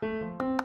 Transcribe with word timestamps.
Hello 0.00 0.56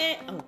and 0.00 0.18
oh, 0.28 0.40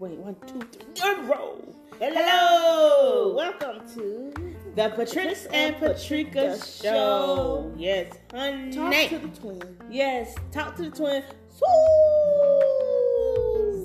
wait, 0.00 0.18
one, 0.18 0.34
two, 0.48 0.60
three, 0.96 1.14
roll. 1.26 1.72
Hello. 2.00 3.34
Welcome 3.36 3.86
to 3.94 4.32
The 4.74 4.88
Patrix 4.96 5.46
and 5.46 5.76
Patrika 5.76 6.58
Show. 6.82 7.72
Yes, 7.76 8.12
honey. 8.32 8.72
Talk 8.72 8.94
to 9.10 9.18
the 9.20 9.28
Twin. 9.28 9.76
Yes, 9.88 10.34
talk 10.50 10.74
to 10.74 10.90
the 10.90 10.96
twin. 10.96 11.22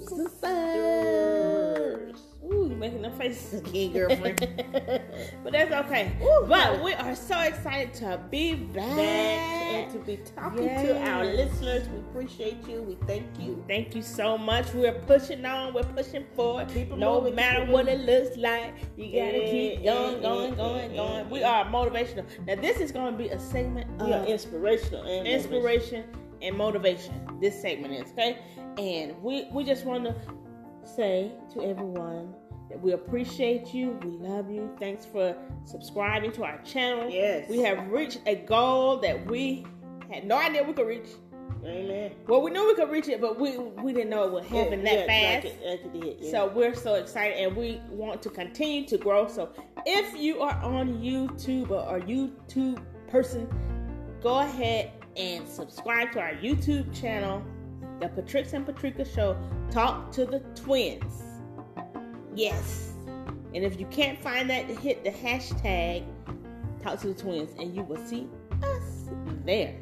Sisters. 0.07 2.19
Ooh, 2.43 2.67
you 2.69 2.75
making 2.75 3.03
them 3.03 3.15
faces 3.15 3.61
again, 3.61 3.93
girlfriend. 3.93 5.01
but 5.43 5.53
that's 5.53 5.71
okay. 5.71 6.11
Ooh, 6.21 6.45
but 6.47 6.83
we 6.83 6.93
are 6.93 7.15
so 7.15 7.39
excited 7.41 7.93
to 7.95 8.19
be 8.29 8.53
back. 8.55 8.85
And 8.85 9.91
to 9.91 9.99
be 9.99 10.17
talking 10.35 10.67
to 10.67 11.01
our 11.09 11.25
listeners. 11.25 11.87
We 11.89 11.99
appreciate 11.99 12.67
you. 12.67 12.81
We 12.81 12.95
thank 13.07 13.25
you. 13.39 13.63
Thank 13.67 13.95
you 13.95 14.01
so 14.01 14.37
much. 14.37 14.73
We're 14.73 14.93
pushing 14.93 15.45
on. 15.45 15.73
We're 15.73 15.83
pushing 15.83 16.25
forward. 16.35 16.71
It 16.71 16.89
no 16.97 17.15
moving, 17.19 17.35
matter 17.35 17.63
it 17.63 17.69
what 17.69 17.87
it 17.87 17.99
looks 18.01 18.37
like, 18.37 18.73
you 18.97 19.05
gotta 19.07 19.39
Yeah, 19.39 19.51
keep 19.51 19.83
going, 19.83 20.21
going, 20.21 20.51
yeah, 20.51 20.55
going, 20.55 20.91
yeah, 20.91 20.97
going. 20.97 21.25
yeah, 21.25 21.29
We 21.29 21.43
are 21.43 21.65
motivational. 21.65 22.25
Now, 22.45 22.55
this 22.55 22.77
is 22.79 22.91
going 22.91 23.13
to 23.13 23.17
be 23.17 23.29
a 23.29 23.39
segment 23.39 23.89
We 24.01 24.13
are 24.13 24.19
of 24.21 24.27
inspirational 24.27 25.03
and 25.03 25.27
inspiration 25.27 26.05
and 26.41 26.55
motivation. 26.57 27.13
This 27.41 27.59
segment 27.59 27.93
is 27.93 28.11
okay, 28.11 28.37
and 28.77 29.21
we 29.21 29.47
we 29.51 29.63
just 29.63 29.85
want 29.85 30.03
to 30.05 30.15
say 30.85 31.31
to 31.53 31.63
everyone 31.63 32.33
we 32.81 32.93
appreciate 32.93 33.73
you. 33.73 33.99
We 34.03 34.11
love 34.27 34.49
you. 34.49 34.69
Thanks 34.79 35.05
for 35.05 35.35
subscribing 35.65 36.31
to 36.33 36.43
our 36.43 36.61
channel. 36.63 37.09
Yes. 37.09 37.49
we 37.49 37.59
have 37.59 37.87
reached 37.89 38.21
a 38.25 38.35
goal 38.35 38.97
that 38.99 39.25
we 39.25 39.65
had 40.11 40.25
no 40.25 40.37
idea 40.37 40.63
we 40.63 40.73
could 40.73 40.87
reach. 40.87 41.07
Amen. 41.63 42.11
Well, 42.27 42.41
we 42.43 42.51
knew 42.51 42.65
we 42.67 42.75
could 42.75 42.91
reach 42.91 43.07
it, 43.07 43.19
but 43.19 43.39
we 43.39 43.57
we 43.57 43.91
didn't 43.91 44.09
know 44.11 44.23
it 44.25 44.31
would 44.31 44.43
happen 44.45 44.85
Yeah, 44.85 44.85
that 44.85 44.99
yeah, 45.09 45.41
fast. 45.41 45.45
Like 45.45 45.53
it, 45.53 45.67
like 45.67 45.79
it 45.85 46.01
did. 46.01 46.17
Yeah. 46.25 46.31
So 46.31 46.47
we're 46.47 46.75
so 46.75 46.95
excited 46.95 47.37
and 47.37 47.55
we 47.55 47.81
want 47.89 48.21
to 48.23 48.29
continue 48.29 48.85
to 48.87 48.97
grow. 48.97 49.27
So 49.27 49.49
if 49.85 50.15
you 50.15 50.41
are 50.41 50.55
on 50.63 50.99
YouTube 51.01 51.71
or 51.71 51.97
a 51.97 52.01
YouTube 52.01 52.83
person, 53.07 53.47
go 54.21 54.39
ahead 54.39 54.91
and 55.17 55.47
subscribe 55.47 56.11
to 56.11 56.19
our 56.19 56.33
YouTube 56.33 56.93
channel, 56.99 57.43
The 57.99 58.09
Patrix 58.09 58.53
and 58.53 58.65
Patrika 58.65 59.05
Show. 59.05 59.35
Talk 59.71 60.11
to 60.11 60.25
the 60.25 60.39
twins. 60.55 61.24
Yes. 62.35 62.91
And 63.53 63.63
if 63.63 63.79
you 63.79 63.85
can't 63.87 64.21
find 64.21 64.49
that, 64.49 64.65
hit 64.65 65.03
the 65.03 65.11
hashtag 65.11 66.03
Talk 66.83 66.99
to 66.99 67.07
the 67.07 67.13
Twins 67.15 67.51
and 67.57 67.75
you 67.75 67.81
will 67.83 68.05
see 68.05 68.27
us 68.61 69.09
there. 69.43 69.75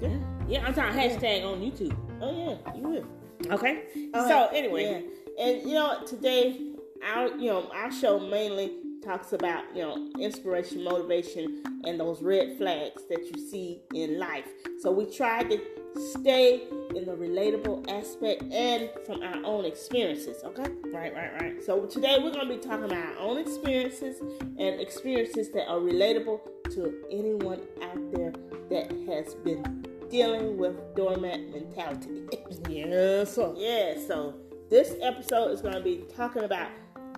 Yeah. 0.00 0.18
Yeah, 0.46 0.64
I'm 0.64 0.74
talking 0.74 0.96
hashtag 0.96 1.44
on 1.44 1.60
YouTube. 1.60 1.96
oh 2.20 2.60
yeah, 2.64 2.74
you 2.76 2.88
will. 2.88 3.06
Okay. 3.52 3.84
So 4.12 4.48
anyway, 4.52 5.02
yeah. 5.36 5.44
and 5.44 5.68
you 5.68 5.74
know 5.74 6.04
today 6.06 6.74
our 7.04 7.28
you 7.28 7.50
know 7.50 7.70
our 7.74 7.90
show 7.90 8.20
mainly 8.20 8.72
talks 9.02 9.32
about 9.32 9.64
you 9.74 9.82
know 9.82 10.10
inspiration, 10.20 10.84
motivation, 10.84 11.62
and 11.84 11.98
those 11.98 12.22
red 12.22 12.56
flags 12.56 13.02
that 13.08 13.24
you 13.24 13.48
see 13.48 13.80
in 13.94 14.18
life. 14.18 14.46
So 14.80 14.92
we 14.92 15.12
try 15.12 15.42
to 15.42 15.60
stay 15.96 16.62
in 16.94 17.04
the 17.06 17.12
relatable 17.12 17.88
aspect 17.90 18.42
and 18.52 18.90
from 19.06 19.22
our 19.22 19.44
own 19.44 19.64
experiences. 19.64 20.42
Okay. 20.44 20.64
right, 20.92 21.14
right, 21.14 21.40
right. 21.40 21.62
So 21.64 21.86
today 21.86 22.18
we're 22.22 22.32
going 22.32 22.48
to 22.48 22.54
be 22.54 22.60
talking 22.60 22.84
about 22.84 22.98
our 22.98 23.18
own 23.18 23.38
experiences 23.38 24.20
and 24.58 24.80
experiences 24.80 25.50
that 25.52 25.68
are 25.68 25.78
relatable 25.78 26.40
to 26.74 26.94
anyone 27.10 27.60
out 27.82 28.12
there 28.12 28.32
that 28.70 28.90
has 29.08 29.34
been 29.36 29.84
dealing 30.10 30.56
with 30.56 30.74
doormat 30.96 31.40
mentality. 31.52 32.22
Yes, 32.68 33.34
sir. 33.34 33.52
Yeah, 33.56 33.94
so 34.06 34.34
this 34.70 34.94
episode 35.02 35.48
is 35.50 35.60
going 35.60 35.74
to 35.74 35.80
be 35.80 36.04
talking 36.16 36.44
about 36.44 36.68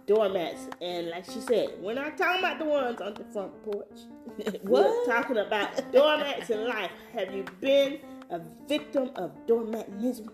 doormats. 0.06 0.66
And 0.80 1.08
like 1.08 1.24
she 1.24 1.40
said, 1.40 1.70
we're 1.80 1.94
not 1.94 2.16
talking 2.16 2.40
about 2.40 2.58
the 2.58 2.64
ones 2.64 3.00
on 3.00 3.14
the 3.14 3.24
front 3.32 3.52
porch. 3.64 4.00
We're 4.64 4.82
What? 4.84 5.06
talking 5.06 5.38
about 5.38 5.92
doormats 5.92 6.50
in 6.50 6.66
life. 6.68 6.90
Have 7.12 7.34
you 7.34 7.44
been 7.60 7.98
a 8.30 8.40
victim 8.68 9.10
of 9.16 9.32
doormatism? 9.46 10.28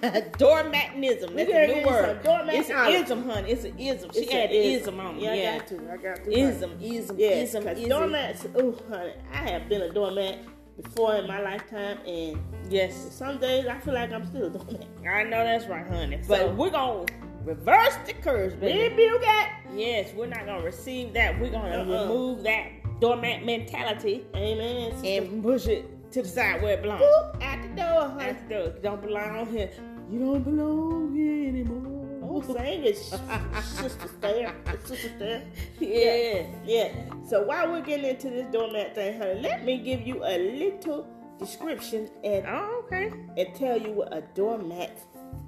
Doormatism. 0.38 1.34
We 1.34 1.44
That's 1.44 1.50
a 1.52 1.80
new 1.80 1.86
word. 1.86 2.20
It's 2.24 2.70
an 2.70 2.88
ism, 2.94 3.28
honey. 3.28 3.50
It's 3.50 3.64
an 3.64 3.78
ism. 3.78 4.10
She 4.12 4.20
It's 4.20 4.32
had 4.32 4.50
a 4.50 4.52
the 4.52 4.74
ism 4.74 5.00
on 5.00 5.16
it. 5.16 5.22
Yeah, 5.22 5.34
Yeah. 5.34 5.54
I 5.54 5.58
got 5.58 5.66
to. 5.68 5.92
I 5.92 5.96
got 5.96 6.24
to. 6.24 6.38
Ism, 6.38 6.72
ism, 6.80 7.16
Yeah, 7.18 7.28
ism, 7.30 7.68
ism. 7.68 7.88
doormats, 7.88 8.46
oh, 8.56 8.76
honey, 8.88 9.12
I 9.32 9.36
have 9.50 9.68
been 9.68 9.82
a 9.82 9.92
doormat 9.92 10.38
before 10.80 11.16
in 11.16 11.26
my 11.26 11.40
lifetime, 11.42 11.98
and 12.06 12.38
Yes. 12.70 12.94
some 13.10 13.38
days 13.38 13.66
I 13.66 13.78
feel 13.78 13.94
like 13.94 14.12
I'm 14.12 14.26
still 14.26 14.46
a 14.46 14.50
doormat. 14.50 14.86
I 15.08 15.24
know 15.24 15.44
that's 15.44 15.66
right, 15.66 15.86
honey. 15.86 16.20
But 16.28 16.38
So- 16.40 16.54
we're 16.54 16.70
going 16.70 17.06
to 17.06 17.14
reverse 17.44 17.96
the 18.06 18.12
curse, 18.14 18.52
baby. 18.54 18.88
Rebuke 18.88 19.22
it. 19.22 19.48
Yes, 19.74 20.12
we're 20.14 20.26
not 20.26 20.46
going 20.46 20.60
to 20.60 20.64
receive 20.64 21.12
that. 21.14 21.38
We're 21.40 21.50
going 21.50 21.72
to 21.72 21.78
Uh-uh. 21.80 22.02
remove 22.02 22.42
that 22.44 22.66
doormat 23.00 23.44
mentality 23.44 24.24
Amen. 24.36 24.92
and 25.04 25.42
push 25.42 25.66
it 25.66 25.84
to 26.12 26.22
the 26.22 26.28
side 26.28 26.62
where 26.62 26.74
it 26.74 26.82
belongs. 26.82 27.02
Boop, 27.02 27.42
out 27.42 27.62
the 27.62 27.68
door, 27.68 28.08
honey. 28.08 28.32
That's 28.32 28.48
the 28.48 28.80
don't 28.82 29.02
belong 29.02 29.46
here. 29.46 29.70
You 30.10 30.18
don't 30.20 30.42
belong 30.42 31.14
here 31.14 31.48
anymore. 31.48 31.94
Oh, 32.30 32.42
sing 32.42 32.84
it, 32.84 32.96
sister 32.96 34.08
there, 34.20 34.54
sister 34.84 35.10
there. 35.18 35.42
yeah. 35.80 36.46
Yeah. 36.64 36.92
So 37.26 37.42
while 37.42 37.70
we're 37.70 37.80
getting 37.82 38.06
into 38.06 38.30
this 38.30 38.46
doormat 38.52 38.94
thing, 38.94 39.18
honey, 39.18 39.40
let 39.40 39.64
me 39.64 39.78
give 39.78 40.06
you 40.06 40.24
a 40.24 40.38
little 40.38 41.06
description 41.38 42.08
and 42.24 42.44
Oh, 42.46 42.82
okay. 42.84 43.12
and 43.36 43.54
tell 43.54 43.78
you 43.80 43.92
what 43.92 44.12
a 44.12 44.22
doormat 44.34 44.98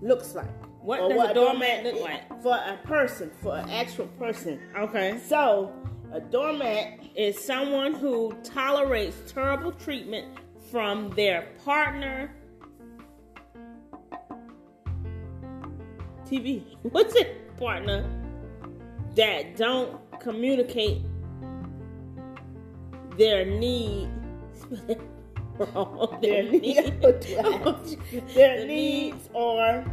looks 0.00 0.34
like. 0.34 0.48
What 0.82 1.09
does 1.09 1.31
a 1.31 1.34
doormat 1.34 1.84
look 1.84 2.00
like? 2.00 2.42
For 2.42 2.54
a 2.54 2.78
person, 2.84 3.31
for 3.42 3.56
an 3.56 3.69
actual 3.69 4.06
person. 4.19 4.60
Okay. 4.77 5.19
So 5.27 5.72
a 6.12 6.21
doormat 6.21 6.98
Is 7.15 7.38
someone 7.38 7.92
who 7.92 8.32
tolerates 8.42 9.16
terrible 9.32 9.72
treatment 9.72 10.28
from 10.70 11.10
their 11.10 11.48
partner. 11.64 12.31
TV. 16.26 16.62
What's 16.82 17.14
it? 17.16 17.56
Partner 17.56 18.08
that 19.16 19.56
don't 19.56 19.98
communicate 20.20 21.03
their 23.19 23.44
need. 23.44 24.09
Their 26.22 26.42
needs, 26.50 26.91
their 28.34 28.66
needs 28.66 29.28
are 29.34 29.84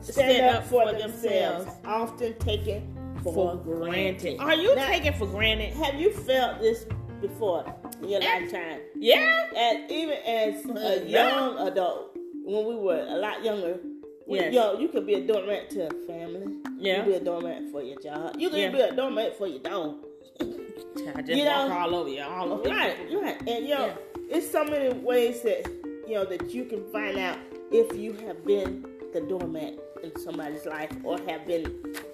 stand 0.00 0.56
up 0.56 0.66
for 0.66 0.92
themselves, 0.92 1.70
often 1.84 2.36
taken 2.38 3.16
for 3.22 3.54
granted. 3.56 4.40
Are 4.40 4.56
you 4.56 4.74
Now, 4.74 4.88
taking 4.88 5.12
for 5.12 5.28
granted? 5.28 5.72
Have 5.74 6.00
you 6.00 6.10
felt 6.10 6.60
this 6.60 6.86
before 7.20 7.64
your 8.02 8.20
lifetime? 8.20 8.80
Yeah. 8.94 9.50
And 9.56 9.90
even 9.90 10.14
as 10.26 10.64
a 10.66 11.04
young 11.08 11.58
adult, 11.68 12.16
when 12.44 12.66
we 12.66 12.76
were 12.76 13.00
a 13.08 13.16
lot 13.16 13.44
younger, 13.44 13.78
we, 14.26 14.38
Yes. 14.38 14.54
yo, 14.54 14.78
you 14.78 14.88
could 14.88 15.06
be 15.06 15.14
a 15.14 15.26
doormat 15.26 15.70
to 15.70 15.86
a 15.86 15.90
family. 16.06 16.56
Yeah. 16.78 16.98
You 16.98 17.02
could 17.02 17.10
be 17.12 17.16
a 17.16 17.20
doormat 17.20 17.62
for 17.70 17.82
your 17.82 18.00
job. 18.00 18.36
You 18.38 18.48
could 18.50 18.58
Yeah. 18.58 18.70
be 18.70 18.80
a 18.80 18.92
doormat 18.92 19.36
for 19.36 19.46
your 19.46 19.58
dog. 19.60 19.96
I 20.40 21.22
just 21.22 21.38
You 21.38 21.44
walk 21.44 21.68
know- 21.68 21.78
all 21.78 21.94
over 21.94 22.08
you, 22.08 22.22
all 22.22 22.52
over 22.52 22.68
Right, 22.68 22.96
right. 23.12 23.38
And 23.48 23.66
you 23.66 23.74
know, 23.74 23.86
Yeah. 23.86 23.96
it's 24.30 24.50
so 24.50 24.64
many 24.64 24.92
ways 25.00 25.42
that 25.42 25.66
you 26.08 26.14
know 26.14 26.24
that 26.24 26.52
you 26.54 26.64
can 26.64 26.84
find 26.92 27.18
out 27.18 27.38
if 27.70 27.96
you 27.96 28.12
have 28.26 28.44
been 28.44 28.84
the 29.12 29.20
doormat 29.20 29.74
in 30.04 30.20
somebody's 30.20 30.66
life 30.66 30.90
or 31.02 31.18
have 31.28 31.46
been, 31.46 31.64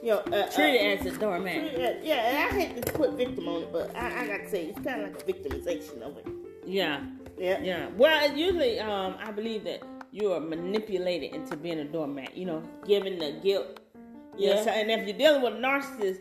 you 0.02 0.10
know, 0.10 0.18
uh, 0.18 0.46
Treated 0.50 0.98
uh, 0.98 1.00
as 1.00 1.06
a 1.14 1.18
doormat. 1.18 1.54
treated- 1.54 2.04
Yeah, 2.04 2.14
and 2.14 2.36
I 2.38 2.60
hate 2.66 2.86
to 2.86 2.92
put 2.92 3.12
victim 3.14 3.48
on 3.48 3.62
it, 3.64 3.72
but 3.72 3.94
I, 3.96 4.22
I 4.22 4.26
got 4.26 4.38
to 4.38 4.50
say 4.50 4.66
it's 4.66 4.80
kind 4.80 5.02
of 5.02 5.12
like 5.12 5.22
a 5.22 5.24
victimization 5.32 6.00
of 6.02 6.16
it. 6.18 6.26
Yeah. 6.66 7.00
Yeah, 7.38 7.60
Yeah. 7.62 7.88
Well, 7.96 8.36
usually, 8.36 8.78
um, 8.80 9.16
I 9.22 9.30
believe 9.32 9.64
that 9.64 9.82
you 10.12 10.32
are 10.32 10.40
manipulated 10.40 11.34
into 11.34 11.56
being 11.56 11.78
a 11.80 11.84
doormat. 11.84 12.36
You 12.36 12.46
know, 12.46 12.62
given 12.86 13.18
the 13.18 13.32
guilt. 13.42 13.80
Yeah. 14.36 14.54
Yeah. 14.54 14.64
So, 14.64 14.70
and 14.70 14.90
if 14.90 15.06
you're 15.08 15.16
dealing 15.18 15.42
with 15.42 15.54
a 15.54 15.56
narcissist, 15.56 16.20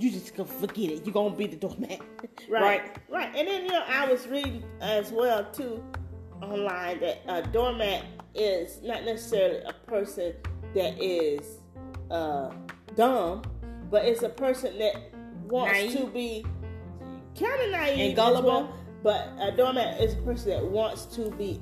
you 0.00 0.10
just 0.10 0.34
gonna 0.36 0.48
forget 0.48 0.90
it. 0.90 1.04
You're 1.06 1.12
gonna 1.14 1.34
be 1.34 1.46
the 1.46 1.56
doormat. 1.56 2.00
Right, 2.48 2.96
right. 3.10 3.28
And 3.36 3.46
then 3.46 3.64
you 3.64 3.72
know, 3.72 3.82
I 3.86 4.10
was 4.10 4.26
reading 4.26 4.62
as 4.80 5.10
well 5.12 5.44
too 5.52 5.82
online 6.40 7.00
that 7.00 7.18
a 7.28 7.42
doormat 7.42 8.04
is 8.34 8.80
not 8.82 9.04
necessarily 9.04 9.60
a 9.64 9.72
person 9.86 10.32
that 10.78 11.02
is 11.02 11.58
uh, 12.10 12.50
dumb, 12.96 13.42
but 13.90 14.04
it's 14.04 14.22
a 14.22 14.28
person 14.28 14.78
that 14.78 14.94
wants 15.46 15.72
Naive. 15.78 15.92
to 15.98 16.06
be 16.06 16.44
kind 17.38 17.62
of 17.62 17.70
naive 17.70 17.98
And 18.08 18.16
gullible. 18.16 18.48
well, 18.50 18.74
But 19.02 19.28
a 19.40 19.52
doormat 19.56 20.00
is 20.00 20.14
a 20.14 20.16
person 20.22 20.50
that 20.50 20.64
wants 20.64 21.04
to 21.16 21.30
be 21.30 21.60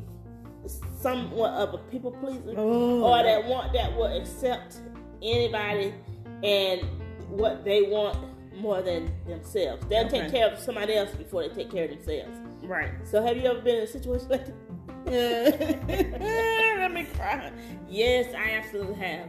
somewhat 1.00 1.50
of 1.52 1.74
a 1.74 1.78
people 1.90 2.10
pleaser, 2.12 2.54
Oh. 2.56 3.02
or 3.04 3.22
that 3.22 3.44
want 3.46 3.72
that 3.74 3.94
will 3.96 4.06
accept 4.20 4.78
anybody 5.22 5.92
and 6.42 6.80
what 7.28 7.64
they 7.64 7.82
want 7.82 8.16
more 8.56 8.80
than 8.82 9.12
themselves. 9.28 9.84
They'll 9.88 10.06
Okay. 10.06 10.22
take 10.22 10.30
care 10.32 10.48
of 10.50 10.58
somebody 10.58 10.94
else 10.94 11.10
before 11.14 11.42
they 11.46 11.54
take 11.54 11.70
care 11.70 11.84
of 11.84 11.90
themselves. 11.90 12.36
Right. 12.62 12.90
So 13.04 13.22
have 13.22 13.36
you 13.36 13.44
ever 13.50 13.60
been 13.60 13.76
in 13.76 13.82
a 13.82 13.86
situation 13.86 14.28
like 14.30 14.46
that? 14.46 14.54
Let 16.86 16.94
me 16.94 17.02
cry. 17.16 17.50
Yes, 17.88 18.32
I 18.32 18.52
absolutely 18.52 18.94
have. 18.94 19.28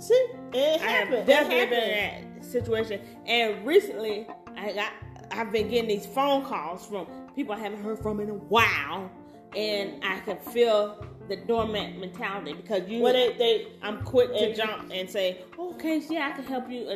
See, 0.00 0.26
it 0.52 0.80
I 0.82 0.86
have 0.86 1.06
happened. 1.06 1.26
definitely 1.28 1.66
been 1.66 1.72
in 1.84 1.94
happened. 1.94 2.36
that 2.38 2.44
situation. 2.44 3.00
And 3.26 3.64
recently, 3.64 4.26
I 4.56 4.72
got 4.72 4.92
I've 5.30 5.52
been 5.52 5.68
getting 5.68 5.86
these 5.86 6.04
phone 6.04 6.44
calls 6.44 6.84
from 6.84 7.06
people 7.36 7.54
I 7.54 7.60
haven't 7.60 7.84
heard 7.84 8.00
from 8.00 8.18
in 8.18 8.30
a 8.30 8.34
while, 8.34 9.08
and 9.54 10.04
I 10.04 10.18
can 10.18 10.36
feel 10.38 11.06
the 11.28 11.36
dormant 11.36 12.00
mentality 12.00 12.54
because 12.54 12.88
you. 12.88 13.02
Well, 13.02 13.12
they, 13.12 13.34
they, 13.34 13.68
I'm 13.82 14.02
quick 14.02 14.32
to 14.32 14.52
jump 14.52 14.90
and 14.92 15.08
say, 15.08 15.44
oh, 15.60 15.74
"Okay, 15.74 16.02
yeah, 16.10 16.30
I 16.32 16.34
can 16.34 16.44
help 16.44 16.68
you." 16.68 16.92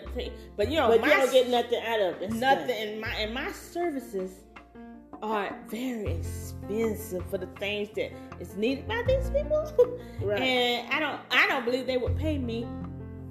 But 0.57 0.73
you 0.73 0.77
know, 0.77 0.89
but 0.89 1.03
my 1.03 1.07
you 1.07 1.13
don't 1.15 1.33
get 1.33 1.49
nothing 1.51 1.83
out 1.87 2.01
of 2.01 2.21
it. 2.21 2.33
nothing 2.33 2.95
in 2.95 3.01
my 3.01 3.15
and 3.15 3.33
my 3.33 3.53
services 3.53 4.33
are 5.23 5.57
very 5.69 6.13
expensive 6.15 7.25
for 7.31 7.39
the 7.39 7.47
things 7.59 7.89
that 7.97 8.13
is 8.39 8.57
needed 8.57 8.89
by 8.89 9.03
these 9.07 9.31
people. 9.31 9.99
Right. 10.23 10.41
And 10.41 10.93
I 10.93 11.01
don't 11.01 11.19
I 11.31 11.47
don't 11.47 11.65
believe 11.65 11.87
they 11.87 11.97
would 11.97 12.17
pay 12.19 12.37
me 12.37 12.65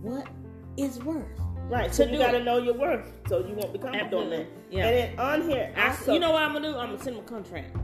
what 0.01 0.27
is 0.75 0.97
worth. 1.03 1.23
Right. 1.69 1.93
So 1.93 2.03
you 2.03 2.17
got 2.17 2.31
to 2.31 2.37
it. 2.37 2.43
know 2.43 2.57
your 2.57 2.73
worth, 2.73 3.11
so 3.27 3.45
you 3.45 3.53
won't 3.53 3.73
become 3.73 3.93
a 3.93 4.09
doormat. 4.09 4.47
Yeah. 4.71 4.87
And 4.87 4.97
then 4.97 5.19
on 5.19 5.47
here, 5.47 5.71
I, 5.77 5.89
also, 5.89 6.13
you 6.13 6.19
know 6.19 6.31
what 6.31 6.41
I'm 6.41 6.53
gonna 6.53 6.71
do? 6.71 6.77
I'm 6.77 6.91
gonna 6.91 7.03
send 7.03 7.17
them 7.17 7.25
a 7.25 7.27
contract. 7.27 7.77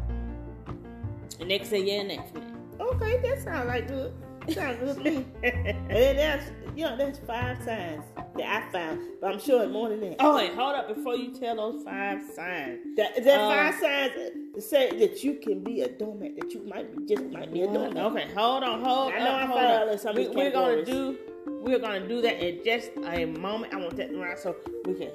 And 1.40 1.52
they 1.52 1.60
can 1.60 1.68
say 1.68 1.84
yeah 1.84 2.02
next 2.02 2.34
minute. 2.34 2.50
Okay, 2.80 3.20
that 3.22 3.44
sounds 3.44 3.68
like 3.68 3.88
good. 3.88 4.12
Sounds 4.50 4.80
good 4.80 4.96
to 4.98 5.04
me. 5.04 5.26
and 5.44 5.90
then 5.90 6.16
that's 6.18 6.52
you 6.76 6.84
know 6.86 6.98
that's 6.98 7.20
five 7.20 7.58
signs 7.64 8.04
that 8.38 8.64
I 8.68 8.72
found, 8.72 9.00
but 9.22 9.34
I'm 9.34 9.40
sure 9.40 9.64
it's 9.64 9.72
more 9.72 9.90
than 9.90 10.02
that. 10.02 10.16
Oh 10.20 10.36
wait, 10.36 10.54
hold 10.54 10.76
up 10.76 10.94
before 10.94 11.16
you 11.16 11.32
tell 11.34 11.56
those 11.56 11.84
five 11.84 12.22
signs. 12.36 12.80
That, 12.98 13.24
that 13.24 13.40
Um, 13.40 13.52
five 13.52 13.80
signs 13.80 14.66
say 14.66 14.90
that 15.00 15.24
you 15.24 15.36
can 15.36 15.62
be 15.64 15.82
a 15.82 15.90
doormat, 15.90 16.36
that 16.38 16.52
you 16.54 16.64
might 16.64 16.96
be 16.96 17.06
just 17.16 17.24
might 17.32 17.52
be 17.54 17.62
a 17.62 17.68
doormat. 17.68 17.98
Okay, 17.98 18.28
hold 18.36 18.64
on, 18.64 18.84
hold 18.84 19.14
I 19.14 19.20
know 19.20 19.26
up, 19.26 19.36
I 19.36 19.46
hold 19.46 19.60
found 19.60 19.72
up. 19.74 19.82
out 19.84 19.88
in 19.94 20.00
some 20.00 20.18
of 20.18 20.18
We, 20.18 20.28
we're 20.30 20.52
gonna 20.52 20.84
do 20.86 21.18
we're 21.48 21.80
gonna 21.80 22.08
do 22.08 22.22
that 22.22 22.46
in 22.46 22.64
just 22.64 22.92
a 23.06 23.26
moment. 23.26 23.74
I 23.74 23.78
want 23.78 23.96
that 23.98 24.12
around 24.12 24.38
so 24.38 24.56
we 24.86 24.94
can 24.96 25.12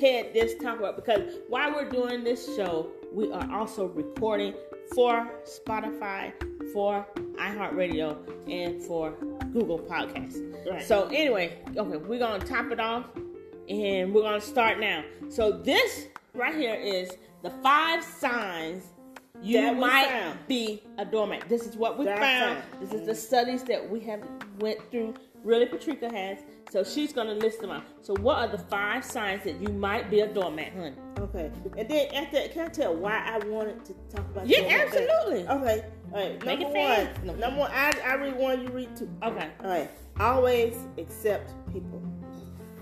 head 0.00 0.32
this 0.32 0.54
topic 0.62 0.84
up 0.84 0.96
because 0.96 1.34
while 1.48 1.72
we're 1.72 1.88
doing 1.88 2.24
this 2.24 2.44
show, 2.56 2.88
we 3.12 3.30
are 3.32 3.50
also 3.52 3.86
recording 3.86 4.54
for 4.94 5.28
Spotify, 5.44 6.32
for 6.72 7.06
iHeartRadio, 7.34 8.16
and 8.50 8.82
for 8.82 9.12
Google 9.52 9.78
Podcasts. 9.78 10.40
Right. 10.70 10.82
So 10.82 11.08
anyway, 11.08 11.58
okay, 11.76 11.96
we're 11.96 12.18
gonna 12.18 12.44
top 12.44 12.70
it 12.70 12.80
off 12.80 13.06
and 13.68 14.12
we're 14.14 14.22
gonna 14.22 14.40
start 14.40 14.78
now. 14.80 15.04
So 15.28 15.52
this 15.52 16.06
right 16.34 16.54
here 16.54 16.74
is 16.74 17.10
the 17.42 17.50
five 17.62 18.04
signs 18.04 18.84
you 19.42 19.60
That 19.60 19.78
might 19.78 20.08
found. 20.08 20.38
be 20.48 20.82
a 20.98 21.04
doormat. 21.04 21.48
This 21.48 21.66
is 21.66 21.76
what 21.76 21.98
we 21.98 22.04
That 22.04 22.18
found. 22.18 22.62
found. 22.62 22.82
This 22.82 23.00
is 23.00 23.06
the 23.06 23.14
studies 23.14 23.62
that 23.64 23.88
we 23.88 24.00
have 24.00 24.20
went 24.58 24.78
through. 24.90 25.14
Really, 25.42 25.66
Patricia 25.66 26.10
has. 26.12 26.38
So 26.70 26.84
she's 26.84 27.12
gonna 27.12 27.34
list 27.34 27.60
them 27.60 27.70
out. 27.70 27.82
So 28.02 28.14
what 28.16 28.38
are 28.38 28.48
the 28.48 28.58
five 28.58 29.04
signs 29.04 29.42
that 29.44 29.60
you 29.60 29.68
might 29.68 30.10
be 30.10 30.20
a 30.20 30.26
doormat, 30.26 30.72
honey? 30.72 30.94
Okay. 31.18 31.50
And 31.76 31.88
then 31.88 32.14
after, 32.14 32.48
can 32.48 32.66
I 32.66 32.68
tell 32.68 32.94
why 32.94 33.22
I 33.24 33.38
wanted 33.46 33.84
to 33.86 33.94
talk 34.14 34.28
about? 34.30 34.46
Yeah, 34.46 34.60
absolutely. 34.68 35.46
Okay. 35.48 35.84
All 36.12 36.18
right. 36.18 36.44
Make 36.44 36.60
number 36.60 36.78
it 36.78 37.16
one. 37.16 37.26
No. 37.26 37.34
Number 37.34 37.60
one. 37.60 37.70
I, 37.72 37.92
I 38.04 38.14
read 38.14 38.36
one. 38.36 38.62
You 38.62 38.68
read 38.68 38.96
two. 38.96 39.10
Okay. 39.22 39.50
All 39.64 39.70
right. 39.70 39.90
Always 40.18 40.76
accept 40.98 41.52
people. 41.72 42.02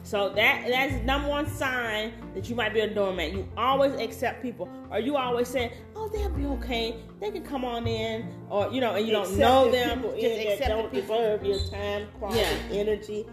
So 0.09 0.31
that 0.31 0.65
that's 0.67 0.95
number 1.05 1.29
one 1.29 1.47
sign 1.47 2.15
that 2.35 2.49
you 2.49 2.57
might 2.57 2.73
be 2.73 2.81
a 2.81 2.89
doormat. 2.95 3.31
You 3.35 3.47
always 3.59 3.93
accept 4.01 4.41
people, 4.41 4.67
or 4.91 5.01
you 5.01 5.19
always 5.19 5.49
say, 5.49 5.71
"Oh, 5.95 6.09
they'll 6.09 6.31
be 6.31 6.47
okay. 6.47 6.97
They 7.21 7.31
can 7.31 7.43
come 7.45 7.63
on 7.63 7.87
in," 7.87 8.27
or 8.49 8.73
you 8.73 8.81
know, 8.81 8.95
and 8.95 9.05
you 9.07 9.13
don't 9.13 9.25
Accept 9.25 9.39
know 9.39 9.67
the 9.67 9.73
them. 9.73 9.99
people 9.99 10.13
Just 10.15 10.25
in 10.25 10.31
that 10.39 10.53
accept 10.55 10.71
don't 10.71 10.91
people. 10.91 11.15
deserve 11.19 11.45
your 11.45 11.59
time, 11.69 12.09
quality, 12.19 12.41
Yeah. 12.41 12.79
energy, 12.81 13.27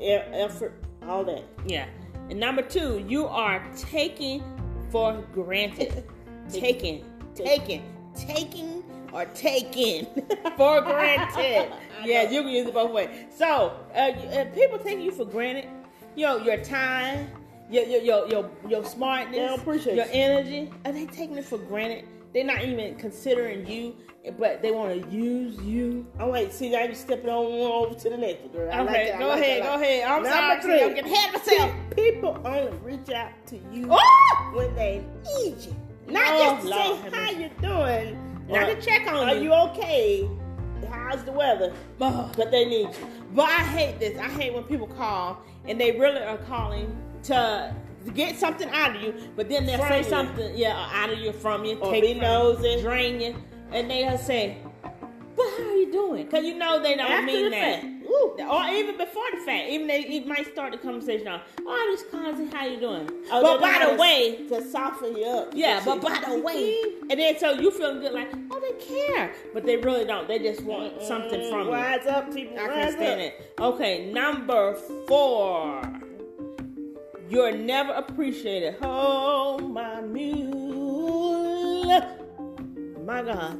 effort, 0.00 0.72
all 1.06 1.22
that. 1.24 1.44
Yeah. 1.66 1.84
And 2.30 2.40
number 2.40 2.62
two, 2.62 3.04
you 3.06 3.26
are 3.26 3.62
taking 3.76 4.42
for 4.90 5.22
granted. 5.34 6.02
taking, 6.50 7.04
taking, 7.34 7.82
taking, 8.16 8.82
or 9.12 9.26
taking 9.34 10.06
for 10.56 10.80
granted. 10.80 11.68
yeah, 12.06 12.30
you 12.30 12.40
can 12.40 12.50
use 12.50 12.68
it 12.68 12.72
both 12.72 12.90
ways. 12.90 13.10
So, 13.36 13.76
uh, 13.94 13.98
uh, 13.98 14.44
people 14.54 14.78
take 14.78 14.98
you 15.00 15.10
for 15.12 15.26
granted. 15.26 15.68
You 16.14 16.26
know, 16.26 16.36
your 16.38 16.58
time, 16.58 17.28
your 17.70 17.84
your 17.84 18.02
your 18.02 18.28
your, 18.28 18.50
your 18.68 18.84
smartness, 18.84 19.60
your 19.86 19.94
you. 19.94 20.04
energy. 20.12 20.70
Are 20.84 20.92
they 20.92 21.06
taking 21.06 21.36
it 21.38 21.44
for 21.44 21.58
granted? 21.58 22.04
They're 22.34 22.44
not 22.44 22.64
even 22.64 22.94
considering 22.96 23.66
you, 23.66 23.94
but 24.38 24.62
they 24.62 24.70
want 24.70 25.02
to 25.02 25.08
use 25.10 25.58
you. 25.60 26.06
Oh 26.18 26.30
wait, 26.30 26.52
see 26.52 26.70
now 26.70 26.82
you 26.84 26.94
stepping 26.94 27.28
on 27.28 27.44
over 27.86 27.94
to 27.94 28.10
the 28.10 28.16
next 28.16 28.50
girl. 28.52 28.70
I 28.72 28.80
like 28.80 28.88
Okay, 28.90 29.04
that, 29.10 29.14
I 29.16 29.18
go 29.18 29.28
like 29.28 29.40
ahead, 29.40 29.62
go 29.62 29.74
ahead. 29.74 30.04
I'm 30.04 30.22
Number 30.22 30.30
sorry, 30.30 30.62
three. 30.62 30.82
I'm 30.82 30.94
getting 30.94 31.12
ahead 31.12 31.34
of 31.34 31.46
myself. 31.46 31.72
People 31.96 32.40
only 32.44 32.72
reach 32.78 33.10
out 33.10 33.32
to 33.48 33.56
you 33.70 33.86
Oh! 33.90 34.52
when 34.54 34.74
they 34.74 35.04
need 35.38 35.56
you. 35.60 35.76
Not 36.08 36.24
Oh, 36.28 36.38
just 36.54 36.62
to 36.62 36.68
Lord 36.70 37.04
say 37.04 37.10
how 37.18 37.22
mercy. 37.24 37.42
you 37.42 37.50
doing. 37.60 38.46
Not 38.48 38.66
to 38.66 38.80
check 38.80 39.06
on 39.08 39.28
Are 39.28 39.34
you. 39.34 39.42
you 39.44 39.52
okay? 39.52 40.28
How's 40.90 41.22
the 41.24 41.32
weather? 41.32 41.72
But 41.98 42.32
they 42.50 42.64
need 42.64 42.88
you. 42.88 43.06
But 43.34 43.44
I 43.44 43.62
hate 43.62 43.98
this. 43.98 44.18
I 44.18 44.28
hate 44.28 44.52
when 44.54 44.64
people 44.64 44.86
call 44.86 45.42
and 45.66 45.80
they 45.80 45.92
really 45.98 46.20
are 46.22 46.38
calling 46.38 46.96
to 47.24 47.74
get 48.14 48.36
something 48.36 48.68
out 48.70 48.96
of 48.96 49.02
you, 49.02 49.14
but 49.36 49.48
then 49.48 49.64
they'll 49.64 49.78
From 49.78 49.88
say 49.88 49.98
you. 49.98 50.04
something, 50.04 50.56
yeah, 50.56 50.88
out 50.92 51.10
of 51.10 51.18
you, 51.18 51.32
from 51.32 51.64
you, 51.64 51.78
Or 51.78 51.92
take 51.92 52.02
be 52.02 52.12
from 52.14 52.22
nosy. 52.22 52.80
drain 52.82 53.20
you, 53.20 53.34
and 53.70 53.88
they'll 53.90 54.18
say, 54.18 54.58
"But 55.42 55.64
how 55.64 55.70
are 55.70 55.76
you 55.76 55.90
doing?" 55.92 56.24
Because 56.24 56.44
you 56.44 56.54
know 56.54 56.78
they 56.82 56.94
don't 56.96 57.10
After 57.10 57.26
mean 57.26 57.44
the 57.44 57.50
that. 57.50 57.84
Or 58.50 58.64
even 58.74 58.96
before 58.98 59.24
the 59.32 59.38
fact, 59.38 59.68
even 59.70 59.86
they 59.86 60.00
it 60.00 60.26
might 60.26 60.46
start 60.52 60.72
the 60.72 60.78
conversation 60.78 61.28
on, 61.28 61.40
"Oh, 61.60 61.70
I 61.70 61.94
just 61.94 62.10
calling 62.10 62.50
how 62.50 62.64
you 62.66 62.78
doing." 62.78 63.08
Oh, 63.30 63.42
but 63.42 63.60
by 63.60 63.86
the 63.90 63.94
way, 63.96 64.46
to 64.48 64.62
soften 64.62 65.16
you 65.16 65.24
up. 65.26 65.52
yeah, 65.54 65.80
but 65.84 66.00
by 66.00 66.18
the 66.26 66.38
way, 66.40 66.76
and 67.10 67.18
then 67.18 67.38
so 67.38 67.52
you 67.52 67.70
feeling 67.70 68.00
good, 68.00 68.12
like, 68.12 68.30
"Oh, 68.50 68.60
they 68.60 68.72
care," 68.84 69.32
but 69.54 69.64
they 69.64 69.76
really 69.76 70.04
don't. 70.04 70.26
They 70.28 70.38
just 70.38 70.62
want 70.62 71.00
something 71.02 71.40
Mm, 71.40 71.50
from 71.50 71.66
you. 71.68 71.72
Rise 71.72 72.06
up, 72.06 72.32
people. 72.34 72.58
I 72.58 72.68
can't 72.68 72.92
stand 72.92 73.20
up. 73.20 73.26
it. 73.26 73.52
Okay, 73.60 74.06
number 74.12 74.74
four. 75.08 75.82
You're 77.28 77.52
never 77.52 77.92
appreciated. 77.92 78.76
Oh, 78.82 79.58
my 79.58 80.00
mule. 80.02 81.86
My 83.06 83.22
God. 83.22 83.58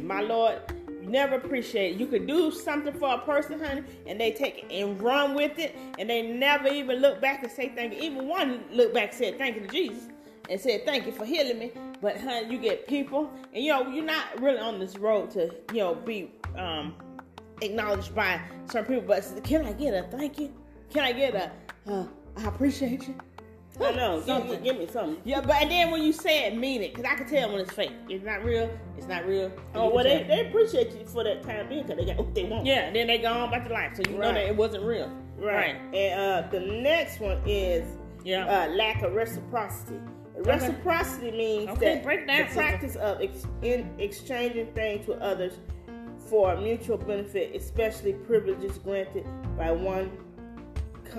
My 0.00 0.20
Lord. 0.20 0.60
Never 1.08 1.36
appreciate 1.36 1.94
it. 1.94 2.00
You 2.00 2.06
could 2.06 2.26
do 2.26 2.50
something 2.50 2.92
for 2.92 3.14
a 3.14 3.18
person, 3.18 3.58
honey, 3.58 3.82
and 4.06 4.20
they 4.20 4.32
take 4.32 4.64
it 4.64 4.72
and 4.72 5.00
run 5.00 5.34
with 5.34 5.58
it, 5.58 5.76
and 5.98 6.08
they 6.08 6.22
never 6.22 6.68
even 6.68 6.98
look 7.00 7.20
back 7.20 7.42
and 7.42 7.50
say 7.50 7.72
thank 7.74 7.94
you. 7.94 8.00
Even 8.00 8.28
one 8.28 8.64
look 8.70 8.92
back 8.92 9.10
and 9.10 9.18
said 9.18 9.38
thank 9.38 9.56
you 9.56 9.62
to 9.62 9.68
Jesus 9.68 10.04
and 10.50 10.60
said 10.60 10.84
thank 10.84 11.06
you 11.06 11.12
for 11.12 11.24
healing 11.24 11.58
me. 11.58 11.72
But 12.00 12.20
honey, 12.20 12.52
you 12.52 12.58
get 12.58 12.86
people, 12.86 13.32
and 13.54 13.64
you 13.64 13.72
know, 13.72 13.88
you're 13.88 14.04
not 14.04 14.40
really 14.40 14.58
on 14.58 14.78
this 14.78 14.96
road 14.98 15.30
to, 15.32 15.54
you 15.72 15.78
know, 15.78 15.94
be 15.94 16.30
um 16.56 16.94
acknowledged 17.60 18.14
by 18.14 18.40
certain 18.70 18.94
people, 18.94 19.08
but 19.08 19.44
can 19.44 19.66
I 19.66 19.72
get 19.72 19.94
a 19.94 20.06
thank 20.16 20.38
you? 20.38 20.52
Can 20.90 21.04
I 21.04 21.12
get 21.12 21.34
a 21.34 21.50
uh, 21.90 22.06
I 22.36 22.44
appreciate 22.44 23.08
you? 23.08 23.14
I 23.80 23.92
know. 23.92 24.16
Give 24.20 24.26
me, 24.26 24.26
Something. 24.26 24.62
give 24.62 24.78
me 24.78 24.86
something. 24.86 25.16
Yeah, 25.24 25.40
but 25.40 25.56
and 25.62 25.70
then 25.70 25.90
when 25.90 26.02
you 26.02 26.12
say 26.12 26.46
it, 26.46 26.56
mean 26.56 26.82
it, 26.82 26.94
because 26.94 27.10
I 27.10 27.14
can 27.16 27.26
tell 27.28 27.50
when 27.52 27.60
it's 27.60 27.72
fake. 27.72 27.92
It's 28.08 28.24
not 28.24 28.44
real. 28.44 28.70
It's 28.96 29.06
not 29.06 29.26
real. 29.26 29.52
Oh, 29.74 29.90
well, 29.94 30.04
they, 30.04 30.24
they 30.24 30.48
appreciate 30.48 30.92
you 30.92 31.04
for 31.06 31.22
that 31.24 31.42
time 31.42 31.68
being 31.68 31.82
because 31.86 31.98
they 31.98 32.04
got 32.12 32.16
what 32.24 32.34
they 32.34 32.44
want. 32.44 32.66
yeah. 32.66 32.90
Then 32.90 33.06
they 33.06 33.18
go 33.18 33.32
on 33.32 33.48
about 33.48 33.64
their 33.68 33.72
life, 33.72 33.92
so 33.96 34.02
you 34.10 34.18
know 34.18 34.32
that 34.32 34.44
it 34.46 34.56
wasn't 34.56 34.84
real. 34.84 35.10
Right. 35.38 35.76
And 35.94 36.20
uh, 36.46 36.48
the 36.50 36.60
next 36.60 37.20
one 37.20 37.40
is 37.46 37.86
Yeah. 38.24 38.46
uh, 38.46 38.68
lack 38.74 39.02
of 39.02 39.14
reciprocity. 39.14 40.00
Reciprocity 40.38 41.30
means 41.32 41.68
Okay, 41.70 42.02
that 42.04 42.48
the 42.48 42.54
practice 42.54 42.96
of 42.96 43.20
ex- 43.20 43.46
in 43.62 43.90
exchanging 43.98 44.66
things 44.72 45.06
with 45.06 45.18
others 45.18 45.54
for 46.28 46.56
mutual 46.56 46.96
benefit, 46.98 47.54
especially 47.56 48.12
privileges 48.12 48.78
granted 48.78 49.24
by 49.56 49.72
one 49.72 50.10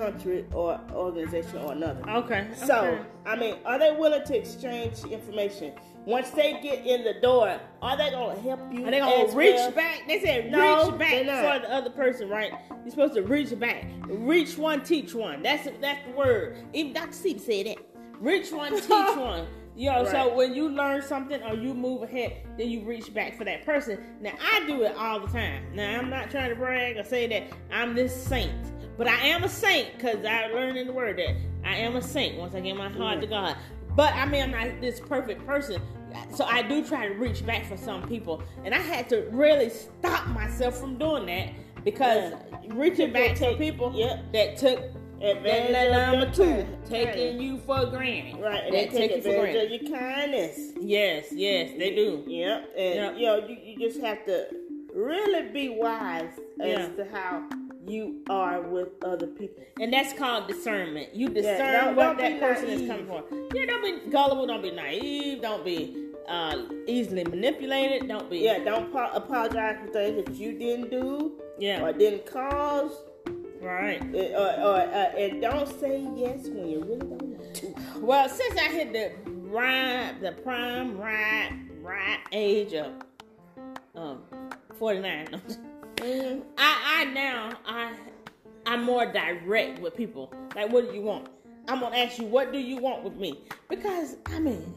country 0.00 0.46
or 0.52 0.80
organization 0.92 1.58
or 1.58 1.72
another. 1.72 2.02
Okay. 2.08 2.48
So, 2.54 2.78
okay. 2.78 3.02
I 3.26 3.36
mean, 3.36 3.56
are 3.66 3.78
they 3.78 3.92
willing 3.92 4.24
to 4.24 4.36
exchange 4.36 5.04
information? 5.04 5.72
Once 6.06 6.30
they 6.30 6.58
get 6.62 6.86
in 6.86 7.04
the 7.04 7.20
door, 7.20 7.60
are 7.82 7.96
they 7.96 8.10
going 8.10 8.34
to 8.34 8.42
help 8.42 8.60
you? 8.72 8.86
Are 8.86 8.90
they 8.90 9.00
gonna 9.00 9.36
reach 9.36 9.54
well? 9.56 9.70
back? 9.72 10.08
They 10.08 10.20
said 10.20 10.50
No, 10.50 10.90
reach 10.90 10.98
back 10.98 11.18
for 11.18 11.66
the 11.66 11.72
other 11.72 11.90
person, 11.90 12.28
right? 12.30 12.52
You're 12.82 12.90
supposed 12.90 13.14
to 13.14 13.22
reach 13.22 13.56
back. 13.58 13.84
Reach 14.06 14.56
one, 14.56 14.82
teach 14.82 15.14
one. 15.14 15.42
That's 15.42 15.68
that's 15.80 16.06
the 16.06 16.16
word. 16.16 16.56
Even 16.72 16.94
Dr. 16.94 17.12
Seep 17.12 17.38
said 17.38 17.66
that. 17.66 17.76
Reach 18.18 18.50
one, 18.50 18.72
teach 18.80 18.88
one. 18.88 19.46
You 19.76 19.90
know, 19.90 20.04
so 20.04 20.34
when 20.34 20.54
you 20.54 20.68
learn 20.68 21.00
something 21.02 21.42
or 21.42 21.54
you 21.54 21.74
move 21.74 22.02
ahead, 22.02 22.42
then 22.58 22.68
you 22.68 22.80
reach 22.80 23.14
back 23.14 23.36
for 23.36 23.44
that 23.44 23.64
person. 23.64 23.98
Now 24.20 24.32
I 24.40 24.64
do 24.66 24.82
it 24.82 24.96
all 24.96 25.20
the 25.20 25.28
time. 25.28 25.64
Now 25.74 25.98
I'm 25.98 26.10
not 26.10 26.30
trying 26.30 26.50
to 26.50 26.56
brag 26.56 26.96
or 26.96 27.04
say 27.04 27.26
that 27.28 27.44
I'm 27.72 27.94
this 27.94 28.14
saint, 28.14 28.52
but 29.00 29.08
I 29.08 29.28
am 29.28 29.44
a 29.44 29.48
saint 29.48 29.96
because 29.96 30.26
I 30.26 30.48
learned 30.48 30.76
in 30.76 30.86
the 30.86 30.92
word 30.92 31.16
that 31.16 31.34
I 31.64 31.76
am 31.76 31.96
a 31.96 32.02
saint 32.02 32.36
once 32.36 32.54
I 32.54 32.60
get 32.60 32.76
my 32.76 32.90
heart 32.90 33.22
to 33.22 33.26
mm. 33.26 33.30
God. 33.30 33.56
But 33.96 34.12
I 34.12 34.26
mean, 34.26 34.42
I'm 34.42 34.50
not 34.50 34.78
this 34.82 35.00
perfect 35.00 35.46
person. 35.46 35.80
so 36.34 36.44
I 36.44 36.60
do 36.60 36.86
try 36.86 37.08
to 37.08 37.14
reach 37.14 37.46
back 37.46 37.64
for 37.64 37.78
some 37.78 38.06
people, 38.06 38.42
and 38.62 38.74
I 38.74 38.78
had 38.78 39.08
to 39.08 39.26
really 39.30 39.70
stop 39.70 40.26
myself 40.26 40.78
from 40.78 40.98
doing 40.98 41.24
that 41.26 41.48
because 41.82 42.34
reaching 42.68 43.10
back 43.10 43.36
to 43.36 43.56
people 43.56 43.90
Yep. 43.94 44.32
that 44.34 44.58
took 44.58 44.80
Advantage 45.22 45.72
that, 45.72 46.10
number 46.10 46.30
two, 46.34 46.66
taking 46.86 47.40
you 47.40 47.56
for 47.60 47.86
granted. 47.86 48.38
Right, 48.38 48.64
and 48.64 48.74
They 48.74 48.84
they 48.84 48.90
take 48.90 49.10
take 49.12 49.24
you 49.24 49.32
for 49.32 49.40
granted. 49.40 49.72
of 49.72 49.82
your 49.82 49.98
kindness. 49.98 50.72
Yes, 50.78 51.26
yes, 51.32 51.70
they 51.78 51.94
do. 51.94 52.22
Yep, 52.26 52.70
and 52.76 52.94
Yep. 52.94 53.14
you 53.16 53.26
know 53.26 53.46
you, 53.46 53.56
you 53.62 53.78
just 53.78 54.00
have 54.02 54.26
to 54.26 54.46
really 54.94 55.48
be 55.52 55.70
wise 55.70 56.38
as 56.60 56.68
Yeah. 56.68 56.88
to 56.88 57.04
how 57.10 57.48
you 57.86 58.22
are 58.28 58.60
with 58.60 58.88
other 59.04 59.26
people. 59.26 59.64
And 59.80 59.92
that's 59.92 60.12
called 60.12 60.48
discernment. 60.48 61.14
You 61.14 61.28
discern 61.28 61.58
yeah, 61.58 61.92
what 61.92 62.18
that 62.18 62.40
person 62.40 62.68
naive. 62.68 62.80
is 62.82 62.88
coming 62.88 63.06
for. 63.06 63.24
Yeah, 63.54 63.66
don't 63.66 64.04
be 64.04 64.10
gullible, 64.10 64.46
don't 64.46 64.62
be 64.62 64.70
naive, 64.70 65.42
don't 65.42 65.64
be 65.64 66.10
uh, 66.28 66.62
easily 66.86 67.24
manipulated, 67.24 68.08
don't 68.08 68.28
be. 68.28 68.38
Yeah, 68.38 68.62
don't 68.64 68.92
po- 68.92 69.10
apologize 69.12 69.78
for 69.84 69.92
things 69.92 70.24
that 70.24 70.34
you 70.34 70.58
didn't 70.58 70.90
do 70.90 71.40
yeah. 71.58 71.82
or 71.82 71.92
didn't 71.92 72.26
cause. 72.26 72.92
Right. 73.60 74.02
Or, 74.14 74.38
or, 74.38 74.76
uh, 74.76 75.12
and 75.18 75.42
don't 75.42 75.68
say 75.80 76.06
yes 76.16 76.48
when 76.48 76.68
you 76.68 76.80
really 76.82 76.98
don't 76.98 77.22
want 77.22 77.54
to. 77.56 77.74
Well, 77.98 78.28
since 78.28 78.58
I 78.58 78.68
hit 78.68 78.92
the 78.92 79.12
rhyme, 79.26 80.20
the 80.20 80.32
prime 80.32 80.96
right, 80.96 81.52
right 81.82 82.20
age 82.32 82.72
of 82.72 82.92
um, 83.94 84.22
49. 84.78 85.40
Mm-hmm. 86.00 86.40
I, 86.58 86.94
I 86.96 87.04
now 87.04 87.52
I 87.66 87.94
I'm 88.66 88.84
more 88.84 89.06
direct 89.06 89.80
with 89.80 89.96
people. 89.96 90.32
Like, 90.54 90.70
what 90.70 90.88
do 90.88 90.94
you 90.94 91.02
want? 91.02 91.28
I'm 91.68 91.80
gonna 91.80 91.96
ask 91.96 92.18
you, 92.18 92.26
what 92.26 92.52
do 92.52 92.58
you 92.58 92.78
want 92.78 93.04
with 93.04 93.16
me? 93.16 93.40
Because 93.68 94.16
I 94.26 94.38
mean, 94.38 94.74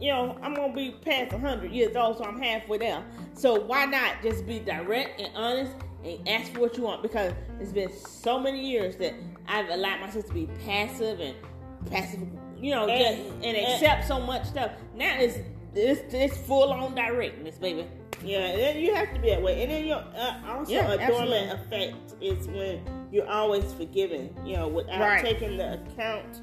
you 0.00 0.10
know, 0.10 0.38
I'm 0.42 0.54
gonna 0.54 0.72
be 0.72 0.92
past 1.04 1.32
100 1.32 1.70
years 1.72 1.96
old, 1.96 2.18
so 2.18 2.24
I'm 2.24 2.40
halfway 2.40 2.78
there. 2.78 3.02
So 3.32 3.60
why 3.60 3.86
not 3.86 4.22
just 4.22 4.46
be 4.46 4.58
direct 4.60 5.20
and 5.20 5.34
honest 5.34 5.72
and 6.04 6.28
ask 6.28 6.52
for 6.52 6.60
what 6.60 6.76
you 6.76 6.84
want? 6.84 7.02
Because 7.02 7.32
it's 7.60 7.72
been 7.72 7.92
so 7.92 8.38
many 8.38 8.64
years 8.64 8.96
that 8.96 9.14
I've 9.48 9.68
allowed 9.70 10.00
myself 10.00 10.26
to 10.26 10.32
be 10.32 10.48
passive 10.64 11.20
and 11.20 11.34
passive, 11.90 12.20
you 12.58 12.70
know, 12.70 12.88
and, 12.88 13.16
just 13.16 13.44
and 13.44 13.56
accept 13.56 14.00
and, 14.00 14.08
so 14.08 14.20
much 14.20 14.44
stuff. 14.44 14.72
Now 14.94 15.16
it's 15.18 15.38
it's, 15.74 16.14
it's 16.14 16.36
full 16.36 16.72
on 16.72 16.94
directness, 16.94 17.56
baby. 17.58 17.86
Yeah, 18.24 18.38
and 18.38 18.58
then 18.60 18.78
you 18.78 18.94
have 18.94 19.12
to 19.14 19.20
be 19.20 19.30
that 19.30 19.42
way. 19.42 19.62
And 19.62 19.70
then 19.70 19.86
your 19.86 19.98
uh, 19.98 20.40
also 20.48 20.72
Yeah, 20.72 20.92
a 20.92 21.06
dormant 21.06 21.52
effect 21.52 22.14
is 22.20 22.46
when 22.48 22.80
you're 23.12 23.28
always 23.28 23.72
forgiving, 23.74 24.34
you 24.44 24.56
know, 24.56 24.68
without 24.68 25.00
Right. 25.00 25.24
taking 25.24 25.56
the 25.56 25.74
account 25.74 26.40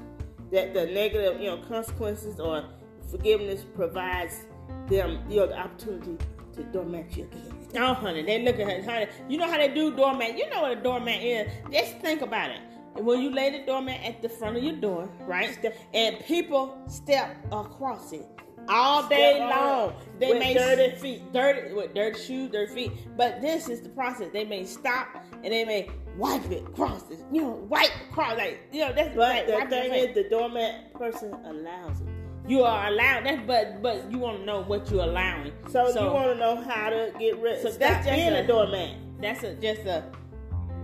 that 0.52 0.74
the 0.74 0.86
negative, 0.86 1.40
you 1.40 1.50
know, 1.50 1.58
consequences 1.58 2.38
or 2.38 2.64
forgiveness 3.10 3.64
provides 3.74 4.44
them, 4.88 5.18
you 5.28 5.36
know, 5.36 5.46
the 5.46 5.58
opportunity 5.58 6.16
to 6.54 6.62
dormant 6.64 7.16
you 7.16 7.24
again. 7.24 7.58
Oh, 7.78 7.94
honey, 7.94 8.22
they 8.22 8.42
look 8.42 8.58
at 8.58 8.68
her, 8.68 8.90
honey. 8.90 9.06
You 9.28 9.38
know 9.38 9.50
how 9.50 9.56
they 9.56 9.68
do 9.68 9.94
doormat. 9.96 10.36
You 10.36 10.48
know 10.50 10.62
what 10.62 10.72
a 10.72 10.82
doormat 10.82 11.22
is. 11.22 11.50
Just 11.70 11.98
think 11.98 12.20
about 12.22 12.50
it. 12.50 12.60
When 12.94 13.22
you 13.22 13.30
lay 13.30 13.58
the 13.58 13.64
doormat 13.64 14.02
at 14.04 14.20
the 14.20 14.28
front 14.28 14.58
of 14.58 14.62
your 14.62 14.74
door, 14.76 15.08
right, 15.20 15.58
and 15.94 16.18
people 16.26 16.76
step 16.88 17.34
across 17.50 18.12
it 18.12 18.26
all 18.68 19.08
day 19.08 19.38
long, 19.40 19.94
they 20.18 20.30
with 20.30 20.38
may 20.38 20.54
dirty 20.54 20.96
feet. 20.96 21.32
dirty 21.32 21.72
with 21.74 21.94
dirty 21.94 22.20
shoes, 22.20 22.50
dirty 22.50 22.72
feet. 22.74 22.92
But 23.16 23.40
this 23.40 23.68
is 23.68 23.80
the 23.80 23.88
process. 23.90 24.28
They 24.32 24.44
may 24.44 24.64
stop 24.64 25.08
and 25.34 25.52
they 25.52 25.64
may 25.64 25.90
wipe 26.16 26.44
it 26.50 26.62
across 26.66 27.10
it. 27.10 27.18
You 27.32 27.42
know, 27.42 27.50
wipe 27.68 27.90
across 28.10 28.36
like 28.36 28.60
you 28.72 28.80
know 28.80 28.92
that's 28.92 29.16
But 29.16 29.18
like 29.18 29.46
the 29.46 29.66
thing 29.68 29.92
is, 29.94 30.14
the 30.14 30.28
doormat 30.28 30.92
person 30.94 31.32
allows 31.44 32.00
it. 32.00 32.06
you 32.48 32.62
are 32.62 32.86
allowed 32.88 33.24
that, 33.26 33.46
but 33.46 33.82
but 33.82 34.10
you 34.10 34.18
want 34.18 34.38
to 34.38 34.44
know 34.44 34.62
what 34.62 34.90
you're 34.90 35.02
allowing. 35.04 35.52
So, 35.68 35.88
you 35.88 36.10
want 36.12 36.32
to 36.32 36.36
know 36.38 36.56
how 36.56 36.90
to 36.90 37.12
get 37.18 37.38
rid. 37.38 37.62
So 37.62 37.70
So 37.70 37.78
that's 37.78 37.78
that's 37.78 38.06
just 38.06 38.16
being 38.16 38.32
a- 38.34 38.40
a, 38.44 38.46
doormat. 38.46 38.96
that's 39.20 39.42
a, 39.42 39.54
just 39.54 39.82
a 39.82 40.04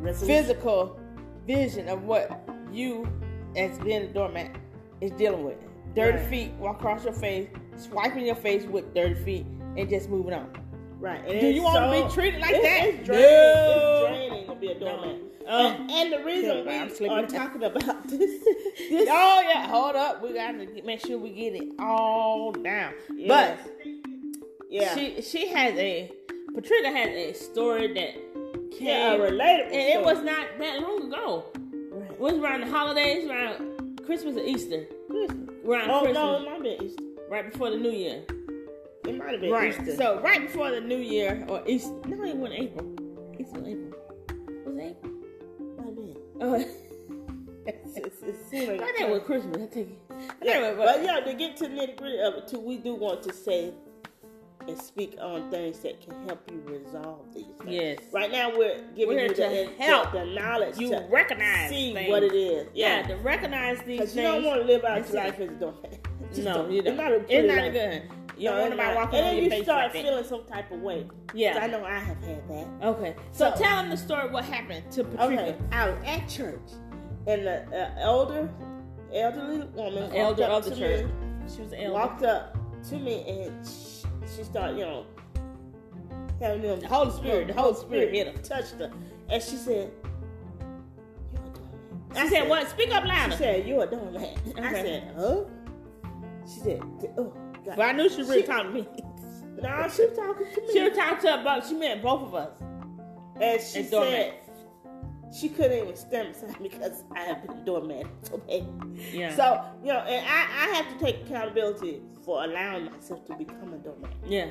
Resolution. 0.01 0.43
physical 0.45 1.01
vision 1.47 1.89
of 1.89 2.05
what 2.05 2.49
you, 2.73 3.09
as 3.57 3.79
being 3.81 4.03
a 4.03 4.07
doormat, 4.09 4.55
is 5.01 5.11
dealing 5.13 5.45
with. 5.45 5.57
Dirty 5.95 6.19
Right. 6.19 6.27
feet, 6.29 6.51
walk 6.61 6.77
across 6.81 7.05
your 7.05 7.13
face, 7.13 7.49
swiping 7.77 8.27
your 8.27 8.35
face 8.37 8.65
with 8.65 8.95
dirty 8.95 9.15
feet, 9.25 9.47
and 9.77 9.89
just 9.89 10.09
moving 10.09 10.35
on. 10.35 10.51
Right. 11.01 11.21
And 11.27 11.41
Do 11.41 11.47
you 11.49 11.63
wanna 11.63 11.93
so- 11.93 12.09
be 12.09 12.15
treated 12.15 12.41
like 12.41 12.55
it- 12.55 12.63
that? 12.63 12.85
It's 12.89 13.07
draining. 13.07 13.25
No. 13.27 14.07
It's 14.09 14.09
draining 14.19 14.47
to 14.47 14.55
be 14.57 14.67
a 14.69 14.75
doormat. 14.79 15.17
Oh. 15.51 15.67
Um, 15.67 15.73
and, 15.73 15.91
and 15.91 16.13
the 16.13 16.25
reason 16.25 16.65
Yeah, 16.67 16.83
I'm 16.83 16.89
we 16.89 16.95
sleeping. 16.95 17.17
are 17.17 17.27
talking 17.27 17.63
about 17.63 18.05
this, 18.09 18.19
this 18.91 19.09
Oh 19.11 19.43
yeah, 19.49 19.67
hold 19.69 19.97
up. 19.97 20.23
We 20.23 20.35
got 20.35 20.53
to 20.53 20.83
make 20.85 21.01
sure 21.01 21.17
we 21.19 21.31
get 21.31 21.55
it 21.55 21.69
all 21.79 22.53
down. 22.53 22.93
Yes. 23.17 23.59
But 23.65 23.95
yeah, 24.69 24.95
she 24.95 25.23
she 25.23 25.49
has 25.49 25.75
a 25.79 26.13
Patricia 26.55 26.91
has 26.91 27.09
a 27.09 27.33
story 27.33 27.87
that 27.95 28.15
came, 28.77 28.89
yeah, 28.89 29.13
a 29.15 29.19
relatable. 29.19 29.67
and 29.67 29.75
it 30.01 30.03
was 30.05 30.23
not 30.23 30.47
that 30.59 30.81
long 30.83 31.05
ago. 31.11 31.45
Right. 31.93 32.11
It 32.11 32.21
was 32.21 32.35
around 32.35 32.61
the 32.63 32.67
holidays, 32.71 33.27
around 33.29 34.03
Christmas 34.05 34.37
or 34.37 34.41
Easter, 34.45 34.85
Christmas. 34.85 34.98
Around 35.69 35.91
Oh 35.91 36.01
Christmas, 36.01 36.15
no, 36.15 36.37
it 36.37 36.45
might 36.51 36.63
been 36.63 36.83
Easter. 36.87 37.05
right 37.31 37.53
before 37.53 37.71
the 37.71 37.77
New 37.77 37.91
Year. 37.91 38.23
It 39.07 39.17
might 39.17 39.33
have 39.33 39.41
been 39.41 39.51
Right. 39.53 39.71
Easter. 39.79 39.97
So 39.97 40.21
right 40.21 40.43
before 40.43 40.71
the 40.71 40.81
New 40.81 40.99
Year 40.99 41.45
or 41.49 41.63
Easter. 41.67 41.93
No, 42.07 42.25
it 42.25 42.37
wasn't 42.37 42.61
April. 42.61 42.97
It's 43.39 43.51
was 43.53 43.67
April. 43.67 44.01
Was 44.67 44.77
it 44.77 44.97
April? 44.97 45.13
might 45.77 45.87
have 45.87 45.97
been. 45.97 46.17
Oh, 46.41 46.65
It's, 47.67 47.97
it's, 48.23 48.23
like 48.69 48.81
I 48.81 48.93
think 48.93 49.01
it 49.01 49.11
was 49.11 49.23
Christmas. 49.25 49.57
I 49.57 49.67
take 49.67 49.89
it. 49.91 49.99
I 50.11 50.15
think 50.15 50.33
Yeah, 50.43 50.69
it 50.71 50.77
was- 50.79 50.87
but 50.87 51.05
yeah, 51.05 51.21
to 51.21 51.35
get 51.35 51.57
to 51.59 51.65
the 51.65 51.71
nitty 51.75 51.97
gritty 51.99 52.19
of 52.21 52.35
it 52.35 52.49
too, 52.49 52.61
we 52.61 52.79
do 52.79 52.95
want 52.95 53.23
to 53.25 53.33
say 53.33 53.73
and 54.69 54.79
speak 54.81 55.17
on 55.21 55.51
things 55.51 55.79
that 55.81 56.01
can 56.01 56.15
help 56.27 56.49
you 56.51 56.61
resolve 56.67 57.25
these 57.35 57.47
things. 57.59 57.71
Yes. 57.71 57.99
Right 58.13 58.31
now, 58.31 58.57
we're 58.57 58.81
giving 58.95 59.17
We're 59.17 59.23
you 59.23 59.29
the, 59.29 59.35
to 59.35 59.41
the- 59.79 59.83
help 59.85 60.13
the 60.13 60.25
knowledge 60.27 60.79
you 60.79 60.91
to 60.91 61.07
recognize 61.11 61.71
see 61.71 61.95
things. 61.95 62.11
what 62.11 62.23
it 62.23 62.35
is. 62.35 62.69
Yeah, 62.75 63.03
to 63.07 63.17
recognize 63.17 63.79
these 63.83 63.99
things. 64.01 64.17
you 64.17 64.23
don't 64.23 64.45
want 64.45 64.61
to 64.61 64.67
live 64.67 64.85
out 64.85 65.07
your 65.09 65.17
life 65.17 65.41
as 65.41 65.63
a. 65.63 65.75
Just 66.35 66.43
No, 66.43 66.69
you 66.69 66.83
don't. 66.83 66.93
It's 66.93 66.97
not 67.01 67.13
a 67.13 67.15
It's 67.29 67.49
not 67.49 67.57
life. 67.65 67.73
good. 67.73 68.03
You 68.37 68.51
don't 68.51 68.59
want 68.61 68.71
nobody 68.71 68.89
not. 68.89 68.97
walking 68.97 69.19
and 69.19 69.27
on 69.29 69.35
then 69.35 69.35
your 69.37 69.45
you 69.45 69.51
face 69.51 69.65
start 69.65 69.95
like 69.95 70.05
feeling 70.05 70.25
some 70.25 70.45
type 70.45 70.71
of 70.71 70.81
way. 70.81 71.07
Yeah. 71.35 71.59
I 71.61 71.67
know 71.67 71.85
I 71.85 71.99
have 71.99 72.23
had 72.23 72.49
that. 72.49 72.67
Okay, 72.83 73.17
so, 73.33 73.51
So- 73.51 73.63
tell 73.63 73.77
them 73.77 73.91
the 73.91 73.97
story. 73.97 74.31
What 74.31 74.45
happened 74.45 74.91
to 74.93 75.03
Patricia? 75.05 75.25
Okay, 75.33 75.57
I 75.73 75.89
was 75.91 75.99
at 76.05 76.29
church, 76.29 76.61
and 77.27 77.47
the 77.47 77.65
uh, 77.77 77.91
elder, 77.99 78.49
elderly 79.13 79.59
woman, 79.75 80.03
walked 80.05 80.15
Elder 80.15 80.45
of 80.45 80.65
the 80.67 80.71
to 80.71 80.77
church. 80.77 81.05
me, 81.07 81.11
She 81.57 81.63
was 81.63 81.73
elder. 81.73 81.93
walked 81.93 82.23
up 82.23 82.57
to 82.91 82.97
me, 82.99 83.25
and 83.29 83.67
she, 84.37 84.45
started, 84.45 84.79
you 84.79 84.85
know, 84.85 85.07
having 86.41 86.63
them. 86.63 86.81
The 86.81 86.89
Holy 86.89 87.11
Spirit, 87.13 87.49
the 87.49 87.55
Holy 87.55 87.75
Spirit 87.75 88.15
hit 88.15 88.27
her. 88.37 88.43
touched 88.43 88.73
her, 88.75 88.91
and 89.29 89.43
she 89.43 89.57
said, 89.57 89.93
"You're 91.33 91.43
a 91.43 91.49
doormat." 91.51 92.17
I 92.17 92.29
said, 92.29 92.49
"What? 92.49 92.69
Speak 92.69 92.95
up 92.95 93.05
louder." 93.05 93.33
She 93.33 93.39
said, 93.39 93.67
"You're 93.67 93.85
a 93.85 93.87
doormat." 93.87 94.37
And 94.57 94.67
I 94.67 94.73
said, 94.73 95.13
"Huh?" 95.17 95.45
She 96.47 96.61
said, 96.61 96.83
"Oh." 97.17 97.33
God. 97.65 97.77
But 97.77 97.81
I 97.87 97.93
knew 97.93 98.09
she 98.09 98.19
was 98.19 98.29
really 98.29 98.43
She- 98.43 98.47
talking 98.47 98.73
to 98.73 98.79
me. 98.81 98.89
No, 99.61 99.89
she 99.89 100.07
was 100.07 100.17
talking 100.17 100.47
to 100.55 100.61
me. 100.63 100.73
She 100.73 100.81
was 100.89 100.97
talking 100.97 101.19
to 101.23 101.41
about. 101.41 101.67
She 101.67 101.75
meant 101.75 102.01
both 102.03 102.23
of 102.23 102.35
us. 102.35 102.51
And 103.41 103.61
she 103.61 103.81
And 103.81 103.89
said 103.89 104.35
she 105.33 105.49
couldn't 105.49 105.79
even 105.79 105.97
stand 105.97 106.33
beside 106.33 106.61
me 106.61 106.69
because 106.73 107.05
I 107.15 107.21
have 107.21 107.47
been 107.47 107.59
a 107.59 107.65
doormat 107.65 108.07
bad. 108.47 108.67
Yeah. 109.13 109.35
So, 109.37 109.65
you 109.83 109.93
know, 109.93 110.01
and 110.01 110.27
I, 110.27 110.67
I 110.67 110.75
have 110.77 110.89
to 110.89 111.05
take 111.05 111.23
accountability 111.27 112.03
for 112.25 112.45
allowing 112.45 112.87
myself 112.87 113.25
to 113.27 113.35
become 113.35 113.75
a 113.75 113.79
doormat. 113.79 114.13
yeah. 114.27 114.49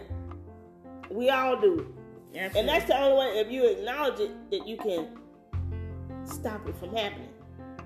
We 1.10 1.30
all 1.30 1.60
do. 1.60 1.94
Absolutely. 2.36 2.60
And 2.60 2.70
that's 2.70 2.86
the 2.86 3.00
only 3.00 3.18
way, 3.18 3.40
if 3.40 3.50
you 3.50 3.66
acknowledge 3.66 4.20
it, 4.20 4.52
that 4.52 4.68
you 4.68 4.76
can 4.76 5.08
stop 6.26 6.68
it 6.68 6.78
from 6.78 6.94
happening. 6.94 7.30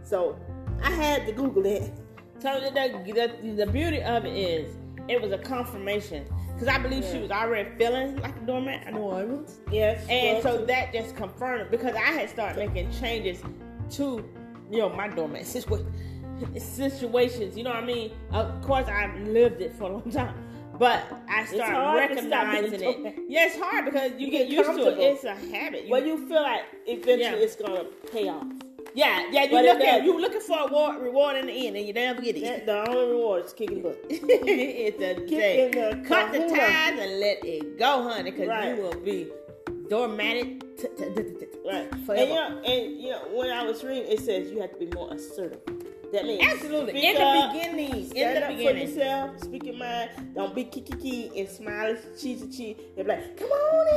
So, 0.03 0.39
I 0.83 0.89
had 0.89 1.27
to 1.27 1.31
Google 1.31 1.65
it. 1.65 1.91
So 2.39 2.59
the, 2.59 2.71
the, 2.71 3.65
the 3.65 3.71
beauty 3.71 4.01
of 4.01 4.25
it 4.25 4.35
is, 4.35 4.75
it 5.07 5.21
was 5.21 5.31
a 5.31 5.37
confirmation. 5.37 6.25
Because 6.53 6.67
I 6.67 6.77
believe 6.77 7.03
she 7.05 7.17
was 7.19 7.31
already 7.31 7.69
feeling 7.77 8.17
like 8.17 8.35
a 8.35 8.39
doormat. 8.41 8.83
Oh, 8.87 8.89
I 8.89 8.91
know 8.91 9.11
I 9.11 9.23
was. 9.23 9.59
Yes. 9.71 10.05
And 10.09 10.43
so 10.43 10.63
that 10.65 10.93
just 10.93 11.15
confirmed 11.15 11.61
it. 11.61 11.71
Because 11.71 11.95
I 11.95 11.99
had 12.11 12.29
started 12.29 12.57
making 12.57 12.91
changes 12.99 13.41
to, 13.97 14.23
you 14.69 14.77
know, 14.77 14.89
my 14.89 15.07
doormat 15.07 15.41
situa- 15.43 15.85
situations. 16.55 17.57
You 17.57 17.63
know 17.63 17.71
what 17.71 17.83
I 17.83 17.85
mean? 17.85 18.11
Of 18.31 18.61
course, 18.61 18.87
I've 18.87 19.15
lived 19.27 19.61
it 19.61 19.73
for 19.73 19.85
a 19.85 19.93
long 19.93 20.11
time. 20.11 20.35
But 20.77 21.03
I 21.27 21.45
started 21.45 21.75
hard 21.75 22.09
to 22.17 22.23
stop 22.27 22.47
recognizing 22.53 23.05
it. 23.05 23.15
Yeah, 23.27 23.45
it's 23.47 23.57
hard 23.59 23.85
because 23.85 24.11
you, 24.17 24.27
You 24.27 24.31
get, 24.31 24.49
get 24.49 24.57
used 24.65 24.69
to 24.79 24.87
it. 24.91 24.99
It's 24.99 25.23
a 25.23 25.35
habit. 25.35 25.85
You- 25.85 25.91
well, 25.91 26.03
you 26.03 26.27
feel 26.27 26.41
like 26.41 26.61
eventually 26.87 27.19
Yeah. 27.21 27.33
it's 27.35 27.55
going 27.55 27.73
to 27.75 27.85
pay 28.11 28.27
off. 28.29 28.45
Yeah, 28.93 29.27
yeah. 29.31 29.43
You 29.45 29.61
look 29.61 29.81
at 29.81 30.03
you 30.03 30.19
looking 30.19 30.41
for 30.41 30.59
a 30.59 30.65
reward, 30.65 31.01
reward 31.01 31.35
in 31.37 31.47
the 31.47 31.67
end, 31.67 31.75
and 31.77 31.85
you 31.87 31.93
never 31.93 32.21
get 32.21 32.35
it. 32.37 32.43
That- 32.43 32.65
The 32.65 32.89
only 32.89 33.11
reward 33.11 33.45
is 33.45 33.53
kicking 33.53 33.81
butt. 33.81 33.97
it's 34.09 34.97
a 35.01 35.25
day. 35.27 35.65
in 35.65 35.71
the 35.71 36.07
Cut 36.07 36.31
the 36.31 36.39
ties 36.39 36.99
and 36.99 37.19
let 37.19 37.43
it 37.45 37.77
go, 37.77 38.03
honey, 38.03 38.31
because 38.31 38.47
Right. 38.47 38.75
you 38.75 38.81
will 38.81 38.95
be 38.99 39.27
doormatted 39.89 40.61
t- 40.77 40.87
t- 40.97 41.05
t- 41.05 41.23
t- 41.23 41.45
t- 41.45 41.47
Right. 41.65 41.89
forever. 42.05 42.21
And 42.21 42.29
you 42.29 42.35
know, 42.35 42.61
and 42.65 43.01
you 43.01 43.09
know, 43.11 43.21
when 43.33 43.49
I 43.51 43.63
was 43.63 43.83
reading, 43.83 44.11
it 44.11 44.19
says 44.19 44.51
you 44.51 44.59
have 44.61 44.71
to 44.71 44.77
be 44.79 44.87
more 44.95 45.13
assertive. 45.13 45.59
That 46.13 46.25
means 46.25 46.43
Absolutely. 46.43 46.91
speak 46.91 47.03
In 47.05 47.15
the 47.15 47.21
up, 47.23 47.53
beginning. 47.53 47.93
In 47.95 48.05
Stand 48.07 48.37
the 48.37 48.43
up 48.43 48.57
beginning. 48.57 48.87
for 48.87 48.93
yourself. 48.99 49.43
Speak 49.43 49.63
your 49.65 49.75
mind. 49.75 50.09
Don't 50.35 50.53
be 50.53 50.65
kiki 50.65 50.91
kiki 50.93 51.39
and 51.39 51.47
smile 51.49 51.95
cheesy 52.19 52.47
cheese. 52.49 52.75
They're 52.97 53.05
like, 53.05 53.37
come 53.37 53.47
on 53.49 53.87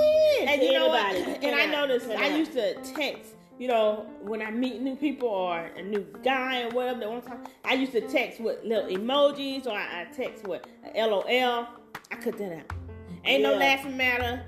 in. 0.43 0.49
And 0.49 0.63
you 0.63 0.73
know 0.75 0.89
what? 0.89 1.13
everybody. 1.17 1.47
And 1.47 1.57
I 1.57 1.65
out, 1.77 1.89
noticed 1.89 2.09
I 2.11 2.31
out. 2.31 2.39
used 2.39 2.53
to 2.53 2.75
text. 2.95 3.33
You 3.59 3.69
know, 3.69 4.07
when 4.21 4.43
I 4.43 4.51
meet 4.51 4.81
new 4.81 4.97
people 4.97 5.29
or 5.29 5.59
a 5.77 5.83
new 5.83 6.05
guy 6.25 6.63
or 6.63 6.71
whatever 6.71 7.01
they 7.01 7.07
want 7.07 7.23
to 7.25 7.31
talk, 7.31 7.47
I 7.65 7.75
used 7.75 7.93
to 7.93 8.01
text 8.01 8.41
with 8.41 8.65
little 8.65 8.91
emojis 8.91 9.67
or 9.67 9.73
I, 9.73 10.03
I 10.03 10.05
text 10.13 10.47
with 10.47 10.63
LOL. 10.97 11.23
I 12.11 12.17
cut 12.21 12.37
that 12.39 12.53
out. 12.53 12.73
Ain't 13.25 13.43
no 13.43 13.55
laughing 13.55 13.97
matter. 13.97 14.45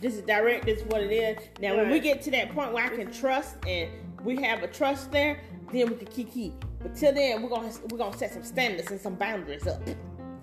This 0.00 0.14
is 0.14 0.22
direct. 0.22 0.64
This 0.66 0.80
is 0.80 0.84
what 0.86 1.02
it 1.02 1.10
is. 1.12 1.38
Now, 1.60 1.76
when 1.76 1.90
we 1.90 1.98
get 2.00 2.22
to 2.22 2.30
that 2.32 2.54
point 2.54 2.72
where 2.72 2.84
I 2.84 2.88
can 2.88 3.10
trust 3.10 3.56
and 3.66 3.90
we 4.24 4.40
have 4.42 4.62
a 4.62 4.68
trust 4.68 5.10
there, 5.10 5.40
then 5.72 5.88
we 5.90 5.96
can 5.96 6.06
kiki. 6.06 6.54
But 6.80 6.94
till 6.94 7.12
then, 7.12 7.42
we're 7.42 7.48
gonna 7.48 7.72
we're 7.90 7.98
gonna 7.98 8.16
set 8.16 8.32
some 8.32 8.44
standards 8.44 8.90
and 8.90 9.00
some 9.00 9.16
boundaries 9.16 9.66
up. 9.66 9.82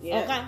Yeah. 0.02 0.20
Okay. 0.22 0.44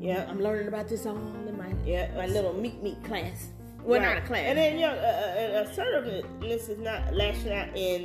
Yeah. 0.00 0.26
I'm 0.28 0.40
learning 0.40 0.68
about 0.68 0.88
this 0.88 1.06
all 1.06 1.16
in 1.16 1.56
my 1.56 1.72
Yeah. 1.84 2.10
my 2.16 2.26
little 2.26 2.52
meet 2.52 2.82
meet 2.82 3.02
class. 3.04 3.52
Well, 3.84 4.00
Right. 4.00 4.14
not 4.14 4.18
a 4.18 4.26
class. 4.26 4.44
And 4.46 4.58
then, 4.58 4.74
you 4.74 4.86
know, 4.86 4.92
uh, 4.92 5.64
assertiveness 5.68 6.68
is 6.68 6.78
not 6.78 7.14
lashing 7.14 7.52
out 7.52 7.68
in, 7.76 8.04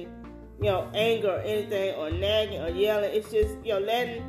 you 0.62 0.70
know, 0.72 0.89
anger 0.94 1.32
or 1.36 1.39
anything 1.39 1.96
or 1.96 2.10
nagging 2.12 2.62
or 2.62 2.70
yelling. 2.70 3.12
It's 3.13 3.32
just, 3.32 3.55
you 3.63 3.74
know, 3.74 3.79
letting 3.79 4.24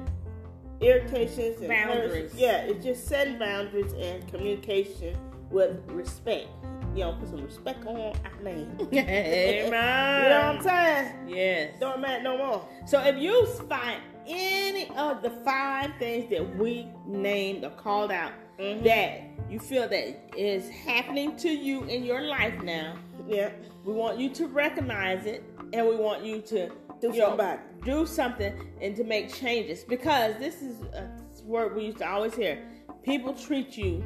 irritations 0.80 1.58
and 1.60 1.68
Boundaries. 1.68 2.32
yeah, 2.36 2.58
it's 2.62 2.84
just 2.84 3.06
setting 3.08 3.38
boundaries 3.38 3.92
and 3.94 4.26
communication 4.28 5.16
with 5.50 5.78
respect. 5.90 6.48
You 6.94 7.04
know, 7.04 7.12
put 7.20 7.28
some 7.28 7.42
respect 7.44 7.86
on 7.86 7.96
our 8.00 8.12
name. 8.42 8.76
Amen. 8.80 8.86
You 8.92 9.70
know 10.30 10.40
what 10.40 10.56
I'm 10.56 10.62
saying? 10.62 11.28
Yes. 11.28 11.74
Don't 11.80 12.00
matter 12.00 12.22
no 12.22 12.38
more. 12.38 12.68
So 12.86 13.00
if 13.02 13.16
you 13.18 13.46
find 13.68 14.00
any 14.26 14.88
of 14.96 15.22
the 15.22 15.30
five 15.44 15.90
things 15.98 16.28
that 16.30 16.56
we 16.56 16.88
named 17.06 17.64
or 17.64 17.70
called 17.70 18.10
out 18.10 18.32
Mhm. 18.58 18.82
that 18.84 19.20
you 19.50 19.58
feel 19.58 19.88
that 19.88 20.16
is 20.36 20.68
happening 20.70 21.36
to 21.36 21.48
you 21.48 21.84
in 21.84 22.04
your 22.04 22.22
life 22.22 22.62
now, 22.62 22.94
Yeah. 23.26 23.50
we 23.84 23.92
want 23.92 24.18
you 24.18 24.28
to 24.30 24.46
recognize 24.46 25.26
it 25.26 25.42
and 25.72 25.86
we 25.86 25.96
want 25.96 26.24
you 26.24 26.40
to 26.42 26.68
Do 27.00 27.08
you 27.08 27.08
know, 27.08 27.26
something 27.26 27.34
about 27.34 27.58
do 27.84 28.06
something 28.06 28.52
and 28.80 28.96
to 28.96 29.04
make 29.04 29.32
changes 29.32 29.84
because 29.84 30.36
this 30.38 30.62
is 30.62 30.80
a 30.94 31.08
word 31.44 31.76
we 31.76 31.84
used 31.86 31.98
to 31.98 32.08
always 32.08 32.34
hear. 32.34 32.58
People 33.02 33.34
treat 33.34 33.76
you 33.76 34.02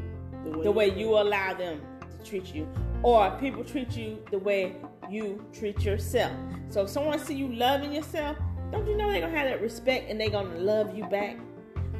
the 0.62 0.70
way 0.70 0.90
you 0.90 1.10
allow 1.18 1.54
them 1.54 1.80
to 2.18 2.28
treat 2.28 2.54
you, 2.54 2.66
or 3.02 3.30
people 3.40 3.64
treat 3.64 3.96
you 3.96 4.18
the 4.30 4.38
way 4.38 4.74
you 5.08 5.44
treat 5.52 5.82
yourself. 5.84 6.32
So 6.68 6.82
if 6.82 6.90
someone 6.90 7.18
see 7.18 7.34
you 7.34 7.48
loving 7.48 7.92
yourself, 7.92 8.36
don't 8.70 8.86
you 8.86 8.96
know 8.96 9.10
they're 9.10 9.20
gonna 9.22 9.36
have 9.36 9.48
that 9.48 9.60
respect 9.62 10.10
and 10.10 10.20
they're 10.20 10.28
gonna 10.30 10.58
love 10.58 10.96
you 10.96 11.04
back? 11.06 11.36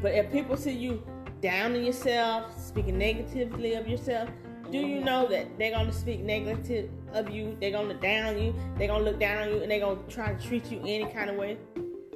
But 0.02 0.14
if 0.14 0.30
people 0.30 0.56
see 0.56 0.72
you 0.72 1.02
down 1.40 1.74
in 1.74 1.84
yourself, 1.84 2.58
speaking 2.60 2.98
negatively 2.98 3.74
of 3.74 3.88
yourself, 3.88 4.28
do 4.70 4.78
you 4.78 5.00
know 5.00 5.26
that 5.28 5.58
they're 5.58 5.72
gonna 5.72 5.92
speak 5.92 6.20
negative 6.20 6.90
of 7.12 7.30
you? 7.30 7.56
They're 7.60 7.72
gonna 7.72 7.94
down 7.94 8.38
you. 8.40 8.54
They're 8.78 8.88
gonna 8.88 9.04
look 9.04 9.18
down 9.18 9.48
on 9.48 9.54
you, 9.54 9.62
and 9.62 9.70
they're 9.70 9.80
gonna 9.80 10.00
try 10.08 10.32
to 10.34 10.46
treat 10.46 10.66
you 10.70 10.80
any 10.80 11.06
kind 11.12 11.28
of 11.30 11.36
way. 11.36 11.58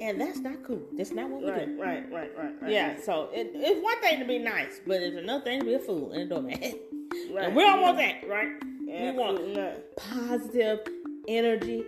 And 0.01 0.19
that's 0.19 0.39
not 0.39 0.63
cool. 0.63 0.81
That's 0.93 1.11
not 1.11 1.29
what 1.29 1.41
we 1.41 1.49
Right, 1.51 1.65
do. 1.67 1.81
right, 1.81 2.11
right, 2.11 2.31
right, 2.37 2.51
right. 2.61 2.71
Yeah, 2.71 2.99
so 3.01 3.29
it, 3.33 3.51
it's 3.53 3.81
one 3.83 3.99
thing 4.01 4.19
to 4.19 4.25
be 4.25 4.39
nice, 4.39 4.79
but 4.85 5.01
it's 5.01 5.15
another 5.17 5.43
thing 5.43 5.59
to 5.61 5.65
be 5.65 5.73
a 5.75 5.79
fool 5.79 6.11
and 6.11 6.21
a 6.23 6.25
doormat. 6.25 6.59
right. 7.33 7.45
And 7.45 7.55
we 7.55 7.63
don't 7.63 7.81
want 7.81 7.97
that, 7.97 8.27
right? 8.27 8.49
Yeah, 8.85 9.11
we 9.11 9.17
want 9.17 9.53
not. 9.55 9.95
positive 9.95 10.79
energy, 11.27 11.83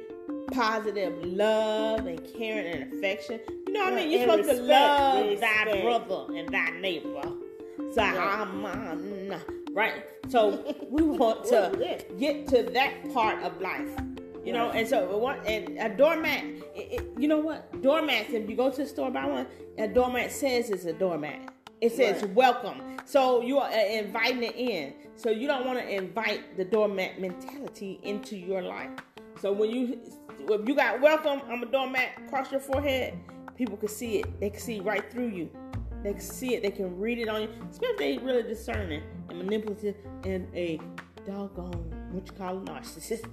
positive 0.51 1.13
love 1.25 2.07
and 2.07 2.19
caring 2.37 2.81
and 2.81 2.93
affection. 2.93 3.39
You 3.67 3.73
know 3.73 3.83
what 3.83 3.93
I 3.93 3.95
mean? 3.97 4.11
You're 4.11 4.21
supposed 4.21 4.49
to 4.49 4.55
respect, 4.61 4.69
love 4.69 5.39
thy 5.41 5.81
brother 5.81 6.37
and 6.37 6.49
thy 6.53 6.69
neighbor. 6.79 7.21
So, 7.93 8.01
Yeah. 8.01 8.41
um, 8.41 9.33
right? 9.73 10.05
So 10.29 10.73
we 10.89 11.03
want 11.03 11.45
to 11.45 12.05
get 12.17 12.47
to 12.47 12.63
that 12.63 12.93
part 13.13 13.43
of 13.43 13.59
life. 13.61 13.89
You 14.45 14.53
know, 14.53 14.69
and 14.69 14.87
so 14.87 15.05
we 15.13 15.19
want 15.19 15.45
and 15.45 15.77
a 15.77 15.89
doormat. 15.95 16.43
It, 16.73 16.93
it, 17.01 17.03
you 17.17 17.27
know 17.27 17.39
what? 17.39 17.69
Doormats. 17.81 18.29
If 18.29 18.49
you 18.49 18.55
go 18.55 18.69
to 18.71 18.77
the 18.77 18.87
store 18.87 19.11
buy 19.11 19.25
one, 19.25 19.47
a 19.77 19.87
doormat 19.89 20.31
says 20.31 20.69
it's 20.69 20.85
a 20.85 20.93
doormat. 20.93 21.53
It 21.81 21.91
says 21.91 22.21
Right. 22.23 22.33
welcome. 22.33 22.97
So 23.03 23.41
you 23.41 23.57
are 23.59 23.69
uh, 23.69 23.85
inviting 23.85 24.43
it 24.43 24.55
in. 24.55 24.93
So 25.17 25.29
you 25.31 25.47
don't 25.47 25.65
want 25.65 25.79
to 25.79 25.87
invite 25.93 26.55
the 26.55 26.63
doormat 26.63 27.19
mentality 27.19 27.99
into 28.03 28.37
your 28.37 28.61
life. 28.61 28.91
So 29.41 29.51
when 29.51 29.69
you 29.71 29.99
if 30.49 30.65
you 30.67 30.75
got 30.75 31.01
welcome, 31.01 31.41
I'm 31.51 31.61
a 31.63 31.65
doormat 31.65 32.29
Cross 32.29 32.51
your 32.53 32.61
forehead. 32.61 33.19
People 33.57 33.77
can 33.77 33.89
see 33.89 34.19
it. 34.19 34.39
They 34.39 34.51
can 34.51 34.59
see 34.59 34.79
right 34.79 35.09
through 35.11 35.29
you. 35.29 35.49
They 36.03 36.11
can 36.11 36.21
see 36.21 36.53
it. 36.53 36.61
They 36.61 36.71
can 36.71 36.97
read 36.99 37.17
it 37.17 37.27
on 37.27 37.41
you. 37.43 37.49
Especially 37.69 37.89
if 37.89 37.97
they 37.97 38.17
really 38.19 38.43
discerning 38.43 39.01
and 39.29 39.37
manipulative 39.39 39.95
and 40.23 40.47
a 40.55 40.79
doggone 41.25 41.93
what 42.11 42.27
you 42.27 42.33
call 42.33 42.57
a 42.57 42.61
narcissist. 42.61 43.25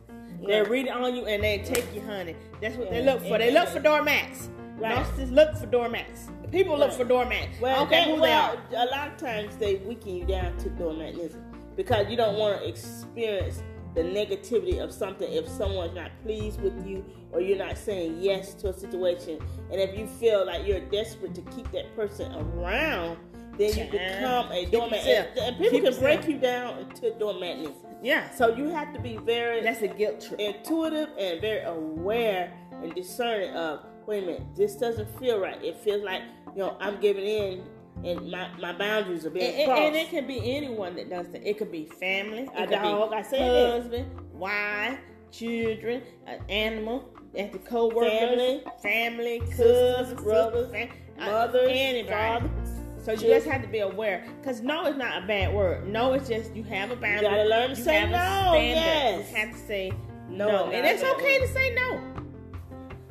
They 0.47 0.63
read 0.63 0.87
it 0.87 0.93
on 0.93 1.15
you 1.15 1.27
and 1.27 1.43
they 1.43 1.59
take 1.59 1.87
you, 1.95 2.01
honey. 2.01 2.37
That's 2.61 2.77
what 2.77 2.91
they 2.91 3.03
look 3.03 3.21
for. 3.23 3.39
They 3.39 3.53
look 3.53 3.69
for 3.69 3.81
doormats. 3.81 4.51
Right. 4.77 4.97
Narcissists 4.97 5.31
look 5.31 5.57
for 5.57 5.67
doormats. 5.67 6.29
People 6.51 6.79
look 6.79 6.93
for 6.93 7.05
doormats. 7.05 7.61
Well, 7.61 7.85
okay, 7.85 8.05
who 8.05 8.21
well, 8.21 8.57
they 8.71 8.77
are. 8.77 8.87
a 8.87 8.91
lot 8.91 9.09
of 9.09 9.17
times 9.17 9.57
they 9.57 9.77
weaken 9.77 10.17
you 10.17 10.25
down 10.25 10.57
to 10.59 10.71
doormatism 10.71 11.41
because 11.77 12.09
you 12.09 12.17
don't 12.17 12.37
want 12.39 12.61
to 12.61 12.69
experience 12.69 13.63
the 13.95 14.03
negativity 14.03 14.83
of 14.83 14.93
something 14.93 15.31
if 15.33 15.49
someone's 15.49 15.95
not 15.95 16.11
pleased 16.23 16.61
with 16.61 16.87
you 16.87 17.05
or 17.33 17.41
you're 17.41 17.59
not 17.59 17.79
saying 17.79 18.19
yes 18.21 18.55
to 18.55 18.69
a 18.69 18.73
situation. 18.73 19.39
And 19.71 19.81
if 19.81 19.97
you 19.99 20.07
feel 20.07 20.45
like 20.47 20.67
you're 20.67 20.81
desperate 20.81 21.35
to 21.37 21.43
keep 21.43 21.71
that 21.73 21.95
person 21.95 22.33
around, 22.35 23.19
then 23.57 23.77
you 23.79 23.85
become 23.91 24.51
a 24.51 24.67
doormat. 24.67 25.07
And, 25.07 25.39
and 25.39 25.57
people 25.59 25.81
Keep 25.81 25.85
can 25.85 26.01
break 26.01 26.27
you 26.29 26.39
down 26.39 26.89
to 26.97 27.11
doormatness. 27.13 27.75
Yeah. 28.03 28.31
So 28.31 28.55
you 28.55 28.69
have 28.69 28.93
to 28.95 29.01
be 29.01 29.17
very 29.17 29.63
That's 29.63 29.83
a 29.83 29.89
guilt 29.89 30.21
trip. 30.27 30.41
intuitive 30.41 31.11
and 31.19 31.41
very 31.41 31.63
aware 31.63 32.53
and 32.83 32.95
discerning 32.95 33.51
of 33.55 33.81
wait 34.07 34.23
a 34.23 34.27
minute 34.27 34.43
this 34.55 34.77
doesn't 34.77 35.09
feel 35.19 35.39
right 35.39 35.63
it 35.65 35.79
feels 35.79 36.03
like 36.03 36.21
you 36.55 36.59
know 36.59 36.77
i'm 36.79 37.01
giving 37.01 37.25
in 37.25 37.65
and 38.05 38.31
my, 38.31 38.49
my 38.61 38.73
boundaries 38.73 39.25
are 39.27 39.31
being 39.31 39.47
And, 39.47 39.55
and- 39.57 39.67
crossed 39.69 39.83
and 39.83 39.97
it 39.97 40.11
can 40.11 40.27
be 40.27 40.57
anyone 40.57 40.95
that 40.97 41.09
does 41.11 41.29
that. 41.33 41.49
It 41.49 41.59
could 41.59 41.73
be 41.73 41.87
family, 41.87 42.43
it 42.43 42.49
A 42.55 42.67
could 42.67 42.71
dog, 42.71 43.11
be 43.11 43.17
I 43.17 43.23
said 43.23 43.71
husband, 43.83 44.21
wife, 44.33 44.99
children, 45.31 46.03
an 46.27 46.41
animal, 46.49 47.09
at 47.37 47.53
the 47.53 47.59
co-workers, 47.59 48.11
Family. 48.13 48.63
family, 48.83 49.41
cousins, 49.57 50.23
brothers, 50.23 50.71
fam- 50.71 50.89
uh, 51.19 51.27
mothers 51.27 51.69
anybody. 51.73 52.13
fathers 52.49 52.71
So 53.05 53.13
you 53.13 53.19
just 53.35 53.47
have 53.47 53.61
to 53.63 53.69
be 53.69 53.81
aware, 53.81 54.25
because 54.41 54.61
no 54.63 54.87
is 54.87 54.97
not 54.97 55.25
a 55.25 55.27
bad 55.27 55.53
word. 55.53 55.87
No, 55.89 56.13
it's 56.15 56.29
just 56.29 56.55
you 56.55 56.63
have 56.65 56.91
a 56.91 56.97
boundary. 56.97 57.17
You 57.25 57.31
gotta 57.37 57.49
learn 57.49 57.71
to 57.71 57.77
you 57.77 57.83
say 57.85 58.05
no, 58.07 58.53
yes. 58.55 59.31
You 59.31 59.37
have 59.37 59.51
to 59.53 59.59
say 59.67 59.93
No, 60.31 60.47
no, 60.49 60.71
and 60.71 60.87
it's 60.87 61.03
okay 61.03 61.39
to 61.41 61.49
say 61.49 61.75
no. 61.75 62.01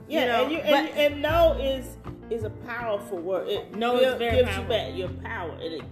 yeah 0.07 0.21
you 0.21 0.25
know, 0.27 0.43
and, 0.43 0.51
you, 0.51 0.57
but- 0.59 0.73
and, 0.73 0.89
and 1.13 1.21
no 1.21 1.53
is 1.59 1.97
is 2.33 2.43
a 2.43 2.49
powerful 2.49 3.17
word 3.19 3.47
it 3.47 3.75
No 3.75 3.95
is 3.95 4.01
build- 4.01 4.19
very 4.19 4.35
gives 4.37 4.49
powerful. 4.49 4.63
you 4.63 4.69
back 4.69 4.95
your 4.97 5.09
power 5.23 5.51
and 5.61 5.73
it, 5.73 5.83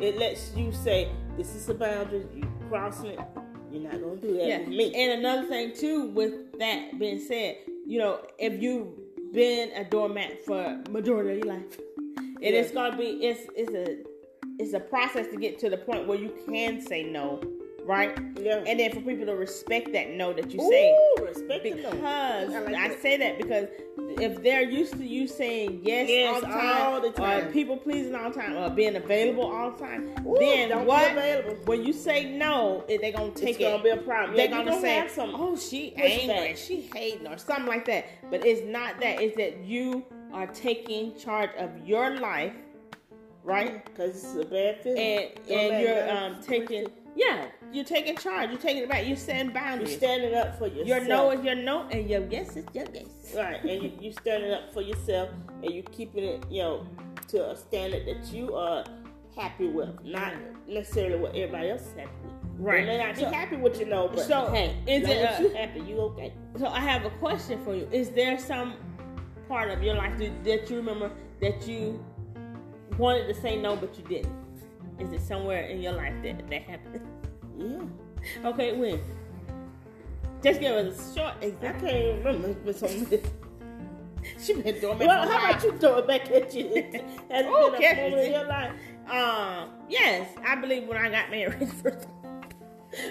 it 0.00 0.18
lets 0.18 0.54
you 0.56 0.72
say 0.72 1.10
this 1.36 1.54
is 1.54 1.68
a 1.68 1.74
boundary 1.74 2.24
you 2.34 2.46
crossing 2.68 3.06
it 3.06 3.20
you're 3.72 3.82
not 3.82 4.00
gonna 4.00 4.16
do 4.16 4.32
that 4.36 4.46
Yeah. 4.46 4.58
with 4.60 4.68
me 4.68 4.94
And 4.94 5.12
another 5.20 5.46
thing 5.48 5.72
too, 5.74 6.08
with 6.10 6.56
that 6.58 6.98
being 6.98 7.18
said, 7.18 7.56
you 7.86 7.98
know, 7.98 8.20
if 8.38 8.62
you've 8.62 8.88
been 9.32 9.70
a 9.72 9.84
doormat 9.84 10.44
for 10.46 10.80
majority 10.90 11.32
of 11.32 11.38
your 11.44 11.54
life, 11.54 11.78
it 12.40 12.54
is 12.54 12.68
Yeah. 12.68 12.74
gonna 12.74 12.96
be 12.96 13.04
it's 13.26 13.46
it's 13.56 13.72
a 13.72 13.98
it's 14.58 14.72
a 14.72 14.80
process 14.80 15.26
to 15.28 15.36
get 15.36 15.58
to 15.58 15.68
the 15.68 15.76
point 15.78 16.06
where 16.06 16.16
you 16.18 16.32
can 16.48 16.80
say 16.80 17.02
no, 17.02 17.40
right? 17.86 18.18
yeah 18.40 18.62
And 18.66 18.78
then 18.80 18.92
for 18.92 19.00
people 19.00 19.26
to 19.26 19.34
respect 19.36 19.92
that 19.92 20.10
no 20.10 20.32
that 20.32 20.52
you 20.52 20.60
Ooh, 20.60 20.70
say. 20.70 21.24
respect. 21.24 21.62
Because 21.62 22.52
I 22.54 22.60
like 22.60 22.76
I 22.76 22.96
say 22.96 23.16
that 23.16 23.38
because 23.38 23.68
if 24.18 24.42
they're 24.42 24.62
used 24.68 24.92
to 24.94 25.04
you 25.04 25.26
saying 25.26 25.80
yes, 25.82 26.08
Yes, 26.08 26.34
all 26.34 26.40
the 26.40 26.46
time, 26.46 26.86
all 26.86 27.00
the 27.00 27.10
time. 27.12 27.48
or 27.48 27.52
people 27.52 27.76
pleasing 27.76 28.14
all 28.14 28.30
the 28.30 28.40
time, 28.40 28.56
or 28.56 28.70
being 28.70 28.96
available 28.96 29.44
all 29.44 29.70
the 29.72 29.78
time, 29.78 30.08
Ooh, 30.26 30.36
then 30.38 30.84
what? 30.86 31.14
When 31.66 31.84
you 31.84 31.92
say 31.92 32.24
no, 32.24 32.84
they're 32.88 33.12
gonna 33.12 33.30
take 33.32 33.50
it's 33.50 33.58
gonna 33.58 33.76
it. 33.76 33.82
be 33.84 33.90
a 33.90 33.96
problem. 33.98 34.36
they're 34.36 34.48
Yeah, 34.48 34.64
gonna 34.64 34.80
say, 34.80 35.06
some 35.08 35.32
"Oh, 35.34 35.56
she 35.56 35.94
angry, 35.96 36.54
she 36.56 36.80
hating, 36.82 37.26
or 37.26 37.38
something 37.38 37.66
like 37.66 37.84
that." 37.86 38.06
But 38.30 38.44
it's 38.44 38.62
not 38.66 39.00
that. 39.00 39.20
It's 39.20 39.36
that 39.36 39.64
you 39.64 40.04
are 40.32 40.46
taking 40.48 41.16
charge 41.16 41.50
of 41.58 41.70
your 41.86 42.10
life, 42.18 42.54
right? 43.44 43.84
because 43.84 44.16
it's 44.24 44.34
a 44.34 44.44
bad 44.44 44.82
feeling. 44.82 44.98
And 44.98 45.50
and 45.50 45.82
you're 45.82 46.10
um 46.10 46.36
taking, 46.42 46.86
yeah, 47.16 47.46
you're 47.72 47.84
taking 47.84 48.16
charge. 48.16 48.50
You're 48.50 48.60
taking 48.60 48.82
it 48.82 48.88
back. 48.88 49.06
You're 49.06 49.16
setting 49.16 49.50
boundaries. 49.50 49.90
You're 49.90 49.98
standing 49.98 50.34
up 50.34 50.58
for 50.58 50.66
yourself. 50.66 50.86
Your 50.86 51.00
no 51.08 51.30
is 51.30 51.42
your 51.42 51.54
no, 51.54 51.88
and 51.88 52.08
your 52.08 52.26
yes 52.28 52.56
is 52.56 52.66
your 52.74 52.84
yes. 52.92 53.06
right, 53.34 53.62
and 53.64 53.82
you 53.82 53.92
you 54.00 54.12
standing 54.12 54.52
up 54.52 54.72
for 54.72 54.82
yourself, 54.82 55.30
and 55.62 55.72
you're 55.72 55.82
keeping 55.84 56.24
it, 56.24 56.44
you 56.50 56.62
know, 56.62 56.86
to 57.28 57.50
a 57.50 57.56
standard 57.56 58.06
that 58.06 58.32
you 58.32 58.54
are 58.54 58.84
happy 59.36 59.68
with, 59.68 60.02
not 60.04 60.32
necessarily 60.68 61.18
what 61.18 61.34
everybody 61.34 61.70
else 61.70 61.82
is 61.82 61.92
happy 61.96 62.10
with. 62.24 62.32
Right. 62.58 62.86
They 62.86 62.98
may 62.98 63.04
not 63.04 63.14
be 63.14 63.22
So- 63.22 63.30
happy 63.30 63.56
with 63.56 63.80
you, 63.80 63.86
know, 63.86 64.08
but 64.08 64.20
so, 64.20 64.50
hey, 64.50 64.76
is 64.86 65.08
it 65.08 65.40
you 65.40 65.48
happy, 65.50 65.80
you 65.80 65.98
okay. 66.00 66.32
So 66.58 66.66
I 66.66 66.80
have 66.80 67.04
a 67.04 67.10
question 67.10 67.62
for 67.64 67.74
you. 67.74 67.88
Is 67.92 68.10
there 68.10 68.38
some 68.38 68.74
part 69.48 69.70
of 69.70 69.82
your 69.82 69.94
life 69.94 70.18
that 70.18 70.70
you 70.70 70.76
remember 70.76 71.10
that 71.40 71.66
you 71.68 72.02
wanted 72.98 73.26
to 73.32 73.34
say 73.40 73.56
no 73.56 73.76
but 73.76 73.96
you 73.98 74.04
didn't? 74.04 74.45
Is 74.98 75.12
it 75.12 75.20
somewhere 75.20 75.62
in 75.62 75.80
your 75.82 75.92
life 75.92 76.14
that 76.22 76.48
that 76.48 76.62
happened? 76.62 77.00
Yeah. 77.58 78.48
Okay, 78.48 78.76
when? 78.76 79.00
Just 80.42 80.60
give 80.60 80.72
us 80.72 81.12
a 81.12 81.18
short 81.18 81.34
I 81.42 81.50
can't 81.50 82.24
remember. 82.24 82.48
It's 82.70 82.80
been 82.80 82.88
so 82.88 83.04
many. 83.04 83.22
She 84.40 84.54
been 84.54 84.80
doing. 84.80 84.98
Well, 84.98 85.28
how 85.28 85.50
about 85.50 85.62
you 85.62 85.72
throw 85.78 85.98
it 85.98 86.06
back 86.08 86.30
at 86.30 86.52
you? 86.54 86.66
Has 87.30 87.44
Oh, 87.48 87.70
been 87.78 87.82
a 87.98 88.02
moment 88.10 88.26
in 88.26 88.32
your 88.32 88.44
life? 88.46 88.72
Um, 89.08 89.70
yes, 89.88 90.28
I 90.44 90.56
believe 90.56 90.88
when 90.88 90.96
I 90.98 91.08
got 91.10 91.30
married. 91.30 91.68
First, 91.82 92.08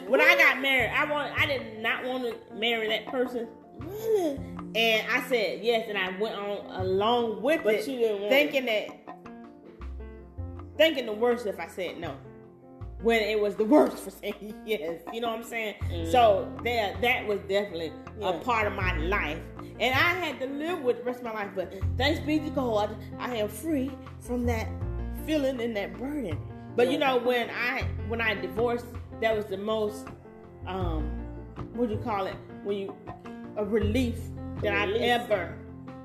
when 0.07 0.19
I 0.19 0.35
got 0.35 0.61
married, 0.61 0.91
I 0.93 1.09
want 1.09 1.31
I 1.39 1.45
did 1.45 1.79
not 1.81 2.03
want 2.03 2.23
to 2.25 2.55
marry 2.55 2.89
that 2.89 3.05
person, 3.07 3.47
Really? 3.79 4.35
and 4.75 5.07
I 5.09 5.23
said 5.29 5.63
yes, 5.63 5.85
and 5.87 5.97
I 5.97 6.17
went 6.19 6.35
on 6.35 6.81
along 6.81 7.41
with 7.41 7.61
But 7.63 7.75
it, 7.75 7.87
you 7.87 7.97
didn't 7.97 8.19
want 8.21 8.31
thinking 8.31 8.65
that 8.65 8.89
thinking 10.77 11.05
the 11.05 11.13
worst 11.13 11.45
if 11.45 11.59
I 11.59 11.67
said 11.67 11.99
no. 11.99 12.15
When 13.01 13.21
it 13.21 13.39
was 13.39 13.55
the 13.55 13.65
worst 13.75 13.97
for 13.97 14.09
saying 14.11 14.53
yes, 14.65 15.01
you 15.13 15.21
know 15.21 15.29
what 15.29 15.39
I'm 15.39 15.43
saying. 15.43 15.75
Mm. 15.91 16.11
So 16.11 16.51
there, 16.63 16.95
that 17.01 17.27
was 17.27 17.39
definitely 17.41 17.91
Yeah. 18.19 18.29
a 18.29 18.39
part 18.39 18.67
of 18.67 18.73
my 18.73 18.95
life, 18.97 19.39
and 19.79 19.93
I 19.93 20.13
had 20.25 20.39
to 20.39 20.47
live 20.47 20.81
with 20.81 20.97
the 20.99 21.03
rest 21.03 21.19
of 21.19 21.25
my 21.25 21.33
life. 21.33 21.49
But 21.55 21.73
thanks 21.97 22.19
be 22.21 22.39
to 22.39 22.49
God, 22.49 22.95
I 23.19 23.35
am 23.35 23.49
free 23.49 23.91
from 24.21 24.45
that 24.45 24.67
feeling 25.25 25.61
and 25.61 25.75
that 25.75 25.97
burden. 25.97 26.39
But 26.75 26.89
you 26.91 26.97
know, 26.97 27.17
when 27.17 27.49
I 27.49 27.83
when 28.07 28.21
I 28.21 28.35
divorced, 28.35 28.85
that 29.21 29.35
was 29.35 29.45
the 29.45 29.57
most 29.57 30.07
um, 30.65 31.03
what 31.73 31.89
do 31.89 31.95
you 31.95 32.01
call 32.01 32.25
it? 32.27 32.35
When 32.63 32.77
you 32.77 32.95
a 33.57 33.65
relief 33.65 34.17
that 34.61 34.73
I've 34.73 34.95
ever 34.95 35.55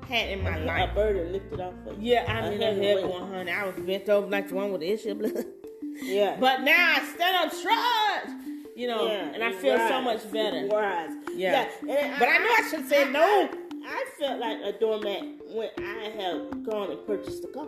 had 0.07 0.29
in 0.29 0.43
my 0.43 0.57
life. 0.59 0.91
A 0.91 0.93
burden 0.95 1.31
lifted 1.31 1.59
off 1.59 1.73
of. 1.87 2.01
Yeah, 2.01 2.25
I 2.27 2.49
mean, 2.49 2.61
A 2.61 2.65
a 2.65 2.73
heavy 2.73 2.85
heavy 2.85 3.03
weight. 3.03 3.11
one, 3.11 3.31
honey. 3.31 3.51
I 3.51 3.65
was 3.65 3.75
bent 3.85 4.09
over 4.09 4.27
like 4.27 4.49
the 4.49 4.55
one 4.55 4.71
with 4.71 4.81
the 4.81 4.91
issue 4.91 5.11
of 5.11 5.19
blood. 5.19 5.45
Yeah. 6.03 6.37
But 6.39 6.61
now 6.61 6.93
I 6.97 7.13
stand 7.13 7.35
up 7.45 7.53
straight, 7.53 8.65
you 8.75 8.87
know, 8.87 9.05
yeah, 9.07 9.31
and 9.33 9.43
I 9.43 9.51
feel 9.51 9.77
so 9.77 10.01
much 10.01 10.31
better. 10.31 10.67
Rise. 10.71 11.11
Yeah. 11.35 11.67
and 11.87 12.15
But 12.17 12.27
I 12.29 12.37
know 12.37 12.47
I 12.57 12.67
should 12.71 12.87
say 12.87 13.03
said 13.03 13.11
no. 13.13 13.49
I, 13.85 14.05
felt 14.17 14.39
like 14.39 14.57
a 14.63 14.71
doormat 14.79 15.23
when 15.53 15.69
I 15.77 16.09
have 16.21 16.63
gone 16.63 16.91
and 16.91 17.05
purchased 17.05 17.43
a 17.43 17.47
car. 17.49 17.67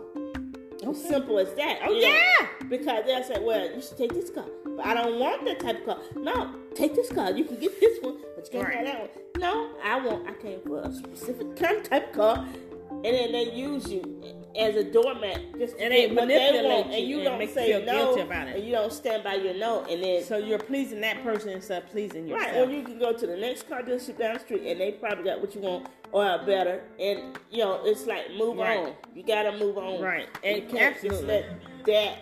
As 0.88 1.02
simple 1.08 1.38
as 1.38 1.52
that. 1.54 1.80
Oh, 1.84 1.92
know, 1.92 1.98
yeah. 1.98 2.48
Because 2.68 3.04
they'll 3.06 3.22
say, 3.22 3.38
well, 3.40 3.70
you 3.72 3.80
should 3.82 3.98
take 3.98 4.12
this 4.14 4.30
car. 4.30 4.46
But 4.64 4.86
I 4.86 4.94
don't 4.94 5.18
want 5.20 5.44
that 5.44 5.60
type 5.60 5.80
of 5.80 5.84
car. 5.86 5.98
No, 6.16 6.54
take 6.74 6.94
this 6.94 7.10
car. 7.12 7.30
You 7.30 7.44
can 7.44 7.58
get 7.60 7.78
this 7.78 7.98
one, 8.02 8.16
but 8.34 8.46
you 8.46 8.58
can't 8.58 8.64
Right. 8.68 8.76
have 8.78 8.86
that 8.86 9.00
one. 9.00 9.23
No, 9.44 9.68
I 9.84 10.00
want, 10.00 10.26
I 10.26 10.32
came 10.32 10.60
for 10.62 10.80
a 10.80 10.90
specific 10.92 11.54
kind 11.56 11.76
of 11.76 11.82
type 11.90 12.08
of 12.08 12.14
car. 12.14 12.46
And 12.90 13.04
then 13.04 13.32
they 13.32 13.52
use 13.52 13.92
you 13.92 14.22
as 14.58 14.74
a 14.76 14.84
doormat. 14.84 15.38
Just 15.58 15.76
And 15.78 15.92
they 15.92 16.06
they 16.06 16.14
manipulate 16.14 16.64
want, 16.64 16.86
you 16.86 16.94
and 16.96 17.06
you 17.08 17.16
and 17.16 17.24
don't 17.26 17.38
make 17.38 17.48
you 17.50 17.54
say 17.54 17.66
feel 17.72 17.84
no, 17.84 17.92
guilty 17.92 18.20
about 18.22 18.48
it. 18.48 18.56
and 18.56 18.64
you 18.64 18.72
don't 18.72 18.90
stand 18.92 19.22
by 19.22 19.34
your 19.34 19.52
no, 19.54 19.84
and 19.84 20.02
then 20.02 20.22
So 20.24 20.38
you're 20.38 20.58
pleasing 20.58 21.02
that 21.02 21.22
person 21.22 21.50
instead 21.50 21.82
of 21.82 21.90
pleasing 21.90 22.26
yourself. 22.26 22.52
Right, 22.54 22.66
or 22.66 22.70
you 22.70 22.82
can 22.84 22.98
go 22.98 23.12
to 23.12 23.26
the 23.26 23.36
next 23.36 23.68
car 23.68 23.82
dealership 23.82 24.16
down 24.18 24.34
the 24.34 24.40
street 24.40 24.62
and 24.66 24.80
they 24.80 24.92
probably 24.92 25.24
got 25.24 25.42
what 25.42 25.54
you 25.54 25.60
want 25.60 25.88
or 26.12 26.38
better. 26.46 26.82
And 26.98 27.36
you 27.50 27.58
know, 27.58 27.80
it's 27.84 28.06
like 28.06 28.30
move 28.38 28.56
Right. 28.56 28.78
on. 28.78 28.92
You 29.14 29.24
gotta 29.24 29.58
move 29.58 29.76
on. 29.76 30.00
Right. 30.00 30.28
And 30.42 30.62
you 30.62 30.68
can't 30.68 30.96
just 31.02 31.24
let 31.24 31.44
that 31.84 32.18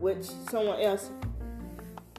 which 0.00 0.24
someone 0.48 0.80
else 0.80 1.10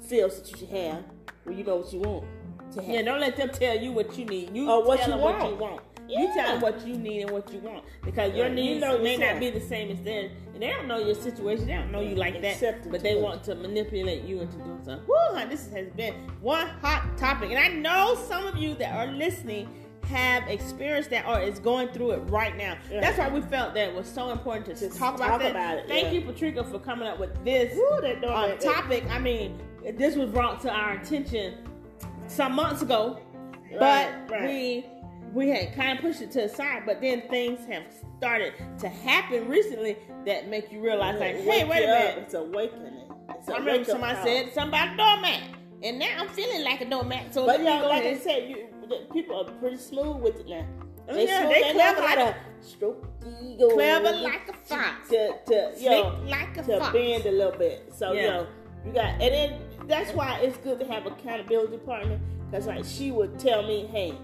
feels 0.03 0.39
that 0.39 0.51
you 0.51 0.57
should 0.59 0.69
have 0.77 1.03
when 1.45 1.57
you 1.57 1.63
know 1.63 1.77
what 1.77 1.91
you 1.91 1.99
want 2.01 2.25
to 2.73 2.83
yeah, 2.83 3.01
don't 3.01 3.19
let 3.19 3.35
them 3.37 3.49
tell 3.49 3.77
you 3.77 3.91
what 3.91 4.17
you 4.17 4.25
need. 4.25 4.55
You 4.55 4.69
Or 4.69 4.83
what 4.83 4.99
tell 4.99 5.07
you 5.09 5.13
them 5.15 5.21
what 5.21 5.39
want. 5.39 5.51
you 5.51 5.57
want. 5.57 5.81
You 6.09 6.31
tell 6.33 6.53
them 6.53 6.61
what 6.61 6.87
you 6.87 6.95
need 6.97 7.23
and 7.23 7.31
what 7.31 7.51
you 7.51 7.59
want 7.59 7.83
because 8.03 8.33
your 8.33 8.45
Yeah, 8.45 8.53
you 8.53 8.55
needs 8.55 8.81
know 8.81 8.97
may 8.97 9.17
not 9.17 9.39
be 9.41 9.49
the 9.49 9.59
same 9.59 9.91
as 9.91 10.01
theirs, 10.01 10.31
and 10.53 10.63
they 10.63 10.67
don't 10.69 10.87
know 10.87 10.99
your 10.99 11.15
situation. 11.15 11.67
They 11.67 11.73
don't 11.73 11.91
know 11.91 11.99
you 11.99 12.15
like 12.15 12.41
that, 12.41 12.53
Accept 12.53 12.89
but 12.89 13.03
they 13.03 13.15
want 13.15 13.43
to 13.43 13.55
manipulate 13.55 14.23
you 14.23 14.39
into 14.39 14.57
doing 14.57 14.79
something. 14.83 15.05
Woo, 15.07 15.49
this 15.49 15.69
has 15.71 15.89
been 15.89 16.13
one 16.41 16.67
hot 16.81 17.17
topic, 17.17 17.49
and 17.51 17.59
I 17.59 17.67
know 17.67 18.15
some 18.15 18.47
of 18.47 18.55
you 18.55 18.73
that 18.75 18.95
are 18.95 19.11
listening 19.11 19.67
have 20.05 20.47
experienced 20.47 21.09
that 21.09 21.27
or 21.27 21.41
is 21.41 21.59
going 21.59 21.89
through 21.89 22.11
it 22.11 22.19
right 22.29 22.55
now. 22.55 22.77
Yeah. 22.89 23.01
That's 23.01 23.17
why 23.17 23.27
we 23.27 23.41
felt 23.41 23.73
that 23.73 23.89
it 23.89 23.93
was 23.93 24.07
so 24.07 24.29
important 24.29 24.77
to 24.77 24.85
Just 24.87 24.97
talk 24.97 25.15
about 25.15 25.27
talk 25.27 25.41
that. 25.41 25.51
about 25.51 25.77
it, 25.79 25.87
Thank 25.89 26.05
yeah. 26.05 26.11
you, 26.11 26.21
Patricia, 26.21 26.63
for 26.63 26.79
coming 26.79 27.09
up 27.09 27.19
with 27.19 27.43
this 27.43 27.77
that 28.01 28.23
uh, 28.23 28.55
topic. 28.55 29.03
I 29.09 29.19
mean, 29.19 29.59
this 29.97 30.15
was 30.15 30.29
brought 30.29 30.61
to 30.61 30.71
our 30.71 30.93
attention 30.93 31.55
some 32.27 32.53
months 32.53 32.81
ago, 32.81 33.19
Right, 33.79 33.79
but 34.27 34.31
right. 34.31 34.43
we 34.47 34.85
we 35.33 35.49
had 35.49 35.75
kind 35.75 35.97
of 35.97 36.03
pushed 36.03 36.21
it 36.21 36.31
to 36.31 36.41
the 36.41 36.49
side. 36.49 36.83
But 36.85 37.01
then 37.01 37.23
things 37.29 37.65
have 37.69 37.83
started 38.17 38.53
to 38.79 38.87
happen 38.89 39.47
recently 39.47 39.97
that 40.25 40.47
make 40.47 40.71
you 40.71 40.79
realize, 40.81 41.19
like, 41.19 41.35
hey, 41.35 41.63
wait 41.65 41.83
a 41.83 41.87
you 41.87 41.91
up. 41.93 41.99
minute. 41.99 42.23
It's 42.23 42.33
awakening. 42.33 42.93
It's 43.29 43.49
I 43.49 43.57
remember 43.57 43.83
somebody 43.85 44.15
call. 44.15 44.23
said 44.25 44.53
something 44.53 44.79
about 44.79 44.93
a 44.93 44.97
doormat, 44.97 45.41
and 45.83 45.99
now 45.99 46.07
I'm 46.17 46.29
feeling 46.29 46.63
like 46.63 46.81
a 46.81 46.89
doormat. 46.89 47.33
So 47.33 47.45
But 47.45 47.59
let 47.59 47.59
me 47.59 47.65
yeah, 47.65 47.81
go 47.81 47.87
like 47.89 48.03
I 48.05 48.17
said, 48.17 48.49
you 48.49 48.67
the 48.87 49.05
people 49.13 49.39
are 49.41 49.51
pretty 49.59 49.77
smooth 49.77 50.21
with 50.21 50.39
it 50.39 50.47
now. 50.47 50.65
Oh, 51.09 51.13
They 51.13 51.25
yeah, 51.27 51.45
they 51.47 51.71
clever 51.73 52.01
like 52.01 52.17
a 52.19 52.35
stroke 52.61 53.05
ego, 53.43 53.69
Clever 53.71 54.11
like 54.17 54.49
a 54.49 54.53
fox, 54.53 55.09
to 55.09 55.33
to 55.47 55.71
you 55.77 55.89
know, 55.89 56.19
like 56.25 56.57
a 56.57 56.63
to 56.63 56.79
fox. 56.79 56.93
bend 56.93 57.25
a 57.25 57.31
little 57.31 57.57
bit. 57.57 57.93
So 57.93 58.13
you 58.13 58.21
Yeah. 58.21 58.27
know, 58.29 58.47
you 58.85 58.91
got, 58.93 59.05
and 59.05 59.21
then 59.21 59.61
that's 59.87 60.11
why 60.13 60.39
it's 60.39 60.57
good 60.57 60.79
to 60.79 60.85
have 60.87 61.05
accountability 61.05 61.77
partner 61.77 62.19
because 62.49 62.67
like 62.67 62.85
she 62.85 63.11
would 63.11 63.39
tell 63.39 63.63
me, 63.63 63.87
hey. 63.87 64.17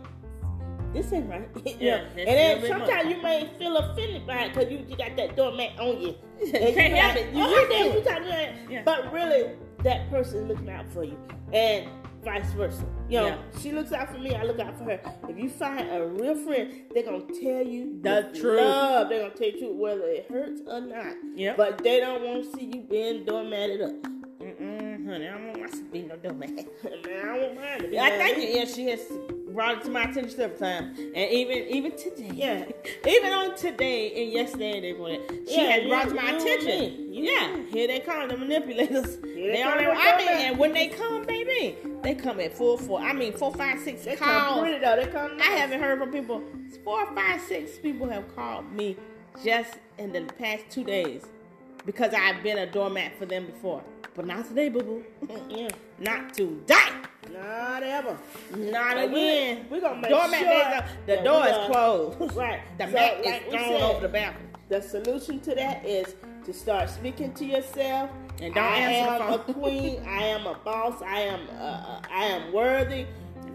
This 0.94 1.12
ain't 1.12 1.28
right. 1.28 1.50
Yeah, 1.80 2.04
and 2.16 2.18
then 2.18 2.28
a 2.28 2.62
little 2.62 2.62
bit 2.62 2.70
sometimes 2.88 3.10
you 3.10 3.22
may 3.24 3.50
feel 3.58 3.78
offended 3.78 4.28
by 4.28 4.44
it 4.44 4.54
because 4.54 4.72
you, 4.72 4.86
you 4.88 4.96
got 4.96 5.16
that 5.18 5.36
doormat 5.36 5.80
on 5.80 6.00
you. 6.00 6.16
And 6.54 6.76
Can't 6.76 6.94
help 6.94 7.16
it. 7.18 7.34
You 7.34 7.44
oh, 7.44 7.68
damn, 7.68 7.94
you 7.98 8.02
talking. 8.04 8.72
Yeah. 8.72 8.84
But 8.86 9.12
really, 9.12 9.56
that 9.84 10.08
person 10.12 10.44
is 10.44 10.48
looking 10.50 10.70
out 10.70 10.88
for 10.90 11.04
you, 11.04 11.18
and 11.52 11.90
vice 12.24 12.52
versa. 12.54 12.86
You 13.10 13.22
know, 13.22 13.28
Yeah. 13.28 13.38
she 13.60 13.72
looks 13.72 13.92
out 13.92 14.12
for 14.12 14.20
me, 14.20 14.36
I 14.36 14.44
look 14.44 14.60
out 14.60 14.78
for 14.78 14.84
her. 14.86 15.00
If 15.28 15.38
you 15.38 15.50
find 15.50 15.90
a 15.90 16.06
real 16.06 16.36
friend, 16.36 16.84
they're 16.94 17.04
gonna 17.04 17.22
tell 17.42 17.66
you 17.66 18.00
The 18.02 18.30
truth. 18.40 18.62
Love. 18.62 19.10
They're 19.10 19.24
gonna 19.24 19.34
tell 19.34 19.48
you 19.48 19.58
truth, 19.60 19.76
whether 19.76 20.06
it 20.08 20.28
hurts 20.30 20.62
or 20.68 20.82
not. 20.82 21.16
Yep. 21.36 21.58
But 21.58 21.84
they 21.84 22.00
don't 22.02 22.22
want 22.24 22.44
to 22.44 22.58
see 22.58 22.66
you 22.66 22.82
being 22.82 23.26
doormatted 23.26 23.82
up. 23.82 24.23
Honey, 25.14 25.28
I 25.28 25.34
don't 25.34 25.60
want 25.60 25.72
to 25.74 25.84
be 25.92 26.02
no 26.02 26.16
doormat. 26.16 26.50
Man, 26.50 26.66
I 27.24 27.38
won't 27.38 27.56
mind 27.56 27.84
it. 27.84 28.00
I 28.00 28.18
thank 28.18 28.38
you. 28.38 28.46
Yeah, 28.46 28.66
she 28.66 28.88
has 28.88 29.02
brought 29.52 29.78
it 29.78 29.84
to 29.84 29.92
my 29.92 30.06
attention 30.06 30.32
several 30.32 30.58
times, 30.58 30.98
and 30.98 31.16
even 31.16 31.68
even 31.68 31.96
today. 31.96 32.32
Yeah. 32.34 32.66
even 33.08 33.32
on 33.32 33.56
today 33.56 34.24
and 34.24 34.34
yesterday 34.34 34.78
and 34.78 34.86
everyone, 34.88 35.46
she 35.48 35.56
Yeah, 35.62 35.70
has 35.70 35.88
brought 35.88 36.10
to 36.10 36.16
my 36.16 36.32
you 36.32 36.38
attention. 36.38 37.14
You 37.14 37.24
yeah, 37.26 37.58
here 37.72 37.88
they 37.88 38.00
come, 38.00 38.28
the 38.28 38.38
manipulators. 38.38 39.20
Here 39.24 39.52
they 39.52 39.58
they 39.58 39.62
come, 39.62 39.78
on 39.78 39.84
the 39.84 39.92
I 39.92 40.18
mean, 40.18 40.28
and 40.30 40.58
when 40.58 40.74
they 40.74 40.88
come, 40.88 41.22
baby, 41.28 41.78
they 42.02 42.16
come 42.16 42.40
at 42.40 42.58
full 42.58 42.80
four. 42.80 43.00
I 43.00 43.14
mean, 43.14 43.34
four, 43.34 43.54
five, 43.54 43.80
six 43.82 44.06
They 44.06 44.16
come 44.16 44.42
calls. 44.42 44.62
pretty 44.62 44.80
though. 44.80 44.96
They 44.96 45.06
come. 45.12 45.38
I 45.40 45.52
haven't 45.52 45.80
heard 45.80 46.00
from 46.00 46.12
people. 46.12 46.42
Four, 46.84 47.06
five, 47.14 47.40
six 47.40 47.78
people 47.78 48.10
have 48.10 48.36
called 48.36 48.72
me 48.72 48.98
just 49.46 49.76
in 50.00 50.12
the 50.12 50.22
past 50.40 50.64
two 50.72 50.84
days 50.84 51.28
because 51.86 52.14
I've 52.14 52.42
been 52.44 52.58
a 52.60 52.66
doormat 52.72 53.18
for 53.18 53.26
them 53.26 53.46
before. 53.46 53.84
But 54.16 54.28
not 54.28 54.48
today, 54.48 54.70
boo 54.70 54.82
boo. 54.82 55.04
Yeah. 55.50 55.70
Not 56.00 56.34
today. 56.34 56.76
Not 57.32 57.82
ever. 57.84 58.18
Not 58.56 58.96
But 58.96 59.12
We're, 59.12 59.58
we 59.72 59.80
gonna 59.82 60.02
make 60.02 60.12
Doormat 60.12 60.40
sure 60.40 60.48
days 60.50 60.82
the 61.08 61.24
door 61.24 61.48
is 61.48 61.58
closed. 61.72 62.36
Right. 62.36 62.60
The 62.78 62.86
So, 62.88 62.92
mat 62.94 63.26
like 63.26 63.44
is 63.48 63.50
thrown 63.50 63.64
said, 63.70 63.82
over 63.82 64.02
the 64.02 64.14
balcony. 64.14 64.46
The 64.70 64.82
solution 64.82 65.40
to 65.42 65.56
that 65.56 65.86
is 65.86 66.16
to 66.46 66.54
start 66.54 66.90
speaking 66.90 67.34
to 67.36 67.46
yourself. 67.46 68.10
And 68.42 68.54
don't 68.54 68.64
I 68.64 68.78
answer 68.78 69.24
the 69.26 69.34
am 69.34 69.40
a 69.50 69.54
queen. 69.54 70.04
I 70.08 70.24
am 70.26 70.46
a 70.48 70.56
boss. 70.56 71.02
I 71.02 71.20
am. 71.22 71.48
Uh, 71.50 71.64
uh, 71.64 72.02
I 72.12 72.26
am 72.26 72.52
worthy. 72.54 73.06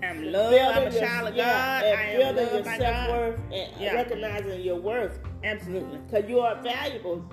I'm 0.02 0.32
loved. 0.32 0.56
I'm 0.56 0.86
a 0.88 0.98
child 0.98 1.28
of 1.28 1.34
yeah, 1.36 1.80
God. 1.80 1.84
and 1.84 1.98
I 1.98 2.02
am 2.04 2.34
building 2.36 2.54
your 2.54 2.64
self 2.78 3.08
worth 3.10 3.40
and 3.52 3.80
Yeah. 3.80 3.94
recognizing 3.94 4.60
your 4.60 4.76
worth 4.80 5.18
Absolutely. 5.44 5.98
because 5.98 6.28
you 6.28 6.40
are 6.40 6.60
valuable. 6.62 7.24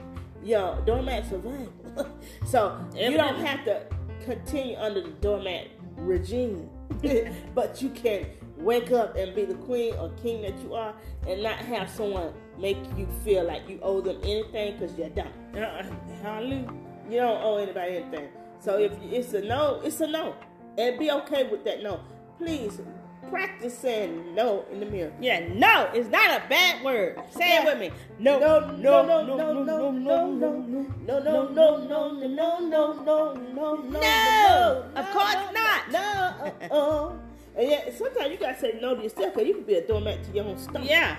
Yo, 0.46 0.80
doormats 0.86 1.32
are 1.32 1.40
valuable. 1.40 2.08
so 2.46 2.80
you 2.96 3.18
don't 3.18 3.44
have 3.44 3.66
to 3.66 3.82
continue 4.24 4.78
under 4.78 5.02
the 5.02 5.10
doormat 5.10 5.70
regime, 5.98 6.70
but 7.56 7.82
you 7.82 7.90
can 7.90 8.28
wake 8.58 8.92
up 8.92 9.16
and 9.18 9.34
be 9.34 9.44
the 9.44 9.56
queen 9.56 9.96
or 9.96 10.10
king 10.22 10.44
that 10.44 10.56
you 10.60 10.76
are, 10.76 10.94
and 11.28 11.42
not 11.42 11.58
have 11.58 11.90
someone 11.90 12.32
make 12.60 12.78
you 12.96 13.08
feel 13.24 13.44
like 13.44 13.68
you 13.68 13.80
owe 13.82 14.02
them 14.02 14.20
anything 14.22 14.78
because 14.78 14.96
you 15.00 15.12
don't. 15.16 15.58
Uh, 15.58 15.84
hallelujah. 16.22 16.72
You 17.10 17.18
don't 17.18 17.44
owe 17.44 17.58
anybody 17.58 17.98
anything. 17.98 18.30
So 18.60 18.78
if 18.78 18.92
it's 19.02 19.34
a 19.34 19.42
no, 19.42 19.82
it's 19.84 20.00
a 20.02 20.06
no, 20.06 20.36
and 20.78 21.00
be 21.00 21.10
okay 21.10 21.48
with 21.48 21.66
that 21.66 21.82
no. 21.82 22.02
Please 22.38 22.82
practice 23.30 23.78
saying 23.78 24.34
no 24.36 24.66
in 24.72 24.80
the 24.80 24.86
mirror. 24.86 25.12
Yeah, 25.20 25.48
no, 25.54 25.90
it's 25.94 26.10
not 26.10 26.30
a 26.30 26.44
bad 26.50 26.84
word. 26.84 27.20
Say 27.32 27.50
Yeah. 27.50 27.62
it 27.62 27.66
with 27.66 27.80
me. 27.80 27.92
No, 28.20 28.40
No, 28.40 28.60
no, 28.60 28.76
no, 28.76 29.06
no, 29.06 29.24
no, 29.24 29.64
no, 29.64 29.64
no, 29.64 29.92
no, 29.92 30.32
no, 30.32 30.32
no, 30.32 30.90
no, 31.06 31.48
no, 31.48 31.48
no, 31.48 31.78
no, 31.78 32.18
no, 32.18 32.60
no, 32.60 32.94
no, 32.94 33.34
no, 33.34 33.76
No, 33.90 34.86
of 34.96 35.06
course 35.12 35.36
not. 35.54 35.92
No, 35.92 36.76
uh, 36.76 37.14
and 37.58 37.70
yet 37.70 37.94
sometimes 37.98 38.32
you 38.32 38.38
gotta 38.38 38.60
say 38.60 38.80
no 38.82 38.96
to 38.96 39.04
yourself 39.04 39.34
because 39.34 39.48
you 39.48 39.54
can 39.56 39.64
be 39.64 39.76
a 39.76 39.88
doormat 39.88 40.24
to 40.26 40.32
your 40.32 40.46
own 40.46 40.58
stomach. 40.58 40.90
Yeah. 40.90 41.16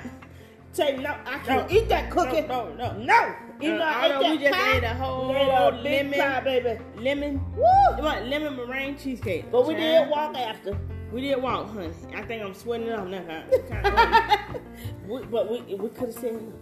Say 0.72 0.96
no, 0.98 1.14
I 1.24 1.38
can't 1.38 1.70
no, 1.70 1.76
eat 1.76 1.88
that 1.88 2.10
cookie. 2.10 2.42
No, 2.42 2.68
no, 2.74 2.92
no. 2.92 3.04
No. 3.04 3.34
Even 3.62 3.78
though 3.78 3.84
I 3.84 4.04
I 4.04 4.08
know 4.08 4.20
ate 4.22 4.30
we 4.32 4.36
that 4.44 4.52
just 4.52 4.54
pie, 4.60 4.76
ate 4.76 4.84
a 4.84 4.88
whole 4.94 5.28
we 5.30 5.36
ate 5.36 5.48
a 5.48 5.70
lemon, 5.70 6.18
pie, 6.20 6.40
baby. 6.40 6.78
lemon, 6.98 7.40
Woo! 7.56 8.02
what, 8.02 8.22
lemon 8.26 8.56
meringue 8.56 8.96
cheesecake. 8.98 9.50
But 9.50 9.66
we 9.66 9.72
Child. 9.74 10.04
did 10.04 10.10
walk 10.10 10.36
after. 10.36 10.78
We 11.16 11.22
did 11.22 11.40
walk, 11.40 11.70
honey. 11.70 11.88
I 12.14 12.20
think 12.20 12.42
I'm 12.42 12.52
sweating 12.52 12.88
it 12.88 12.92
off 12.92 13.08
now. 13.08 13.42
Kinda 13.70 14.60
we, 15.08 15.22
but 15.24 15.50
we 15.50 15.62
we 15.74 15.88
could 15.88 16.08
have 16.08 16.12
said 16.14 16.34
no. 16.34 16.52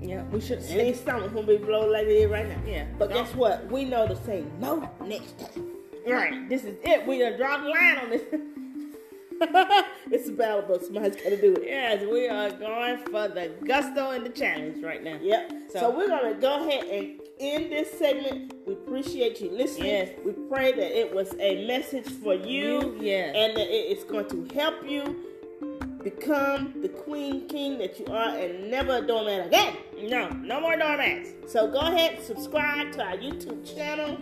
yeah, 0.00 0.22
we 0.32 0.40
should. 0.40 0.60
And 0.60 0.80
his 0.88 0.98
stomach 0.98 1.34
gonna 1.34 1.46
be 1.46 1.58
blown 1.58 1.92
like 1.92 2.06
it 2.06 2.12
is 2.12 2.30
right 2.30 2.48
now. 2.48 2.56
Yeah. 2.66 2.86
But 2.98 3.10
guess 3.10 3.34
what? 3.34 3.70
We 3.70 3.84
know 3.84 4.08
to 4.08 4.16
say 4.24 4.46
no 4.58 4.90
next 5.04 5.38
time. 5.38 5.66
Right. 6.08 6.48
This 6.48 6.64
is 6.64 6.78
it. 6.82 7.06
We 7.06 7.18
done 7.18 7.36
dropped 7.36 7.64
the 7.64 7.68
line 7.68 7.98
on 7.98 8.08
this. 8.08 8.22
it's 10.10 10.30
available. 10.30 10.80
Somebody's 10.80 11.16
gotta 11.22 11.38
do 11.38 11.56
it. 11.56 11.64
yes, 11.66 12.02
we 12.10 12.26
are 12.26 12.48
going 12.52 13.04
for 13.04 13.28
the 13.28 13.52
gusto 13.66 14.12
and 14.12 14.24
the 14.24 14.30
challenge 14.30 14.82
right 14.82 15.04
now. 15.04 15.18
Yep. 15.20 15.52
So, 15.74 15.78
So- 15.78 15.90
we're 15.90 16.08
gonna 16.08 16.40
go 16.40 16.66
ahead 16.66 16.84
and 16.84 17.20
end 17.40 17.72
this 17.72 17.90
segment. 17.98 18.54
We 18.66 18.74
appreciate 18.74 19.40
you 19.40 19.50
listening. 19.50 19.86
Yes. 19.86 20.10
We 20.24 20.32
pray 20.48 20.72
that 20.72 20.98
it 20.98 21.14
was 21.14 21.34
a 21.40 21.66
message 21.66 22.08
for 22.22 22.34
you, 22.34 22.94
You, 22.94 22.98
yeah. 23.00 23.32
and 23.34 23.56
that 23.56 23.68
it 23.68 23.96
is 23.98 24.04
going 24.04 24.28
to 24.28 24.54
help 24.54 24.88
you 24.88 25.26
become 26.02 26.74
the 26.80 26.88
queen 26.88 27.46
king 27.46 27.76
that 27.78 27.98
you 28.00 28.06
are, 28.06 28.30
and 28.38 28.70
never 28.70 28.98
a 28.98 29.06
doormat 29.06 29.48
again. 29.48 29.76
No, 30.02 30.28
no 30.30 30.58
more 30.60 30.74
doormats. 30.76 31.28
So 31.46 31.70
go 31.70 31.78
ahead, 31.80 32.22
subscribe 32.22 32.92
to 32.92 33.02
our 33.04 33.16
YouTube 33.18 33.66
channel. 33.76 34.16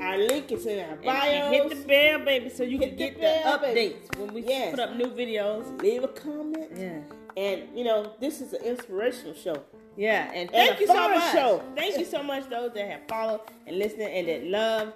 Our 0.00 0.18
link 0.18 0.50
is 0.50 0.66
in 0.66 0.84
our 0.84 0.96
bio. 0.96 1.50
hit 1.50 1.68
the 1.68 1.76
bell, 1.86 2.24
baby, 2.24 2.48
so 2.50 2.64
you 2.64 2.78
Hit 2.78 2.88
can 2.90 2.96
the 2.98 3.04
get 3.04 3.14
the, 3.14 3.20
bell, 3.20 3.58
baby. 3.60 3.94
updates 3.94 4.18
when 4.18 4.34
we 4.34 4.42
Yes. 4.42 4.70
put 4.72 4.80
up 4.80 4.96
new 4.96 5.06
videos. 5.06 5.80
Leave 5.80 6.02
a 6.02 6.08
comment. 6.08 6.70
Yeah. 6.76 6.98
And 7.36 7.62
you 7.78 7.84
know, 7.84 8.14
this 8.20 8.40
is 8.40 8.52
an 8.52 8.64
inspirational 8.64 9.34
show. 9.34 9.62
Yeah, 9.98 10.30
and 10.32 10.42
And 10.42 10.50
thank 10.52 10.78
a 10.78 10.80
you 10.82 10.86
so 10.86 11.08
much. 11.08 11.32
show. 11.32 11.62
Thank 11.74 11.98
you 11.98 12.04
so 12.04 12.22
much 12.22 12.48
those 12.48 12.72
that 12.74 12.88
have 12.88 13.00
followed 13.08 13.40
and 13.66 13.76
listened 13.78 14.02
and 14.02 14.28
that 14.28 14.44
love, 14.46 14.92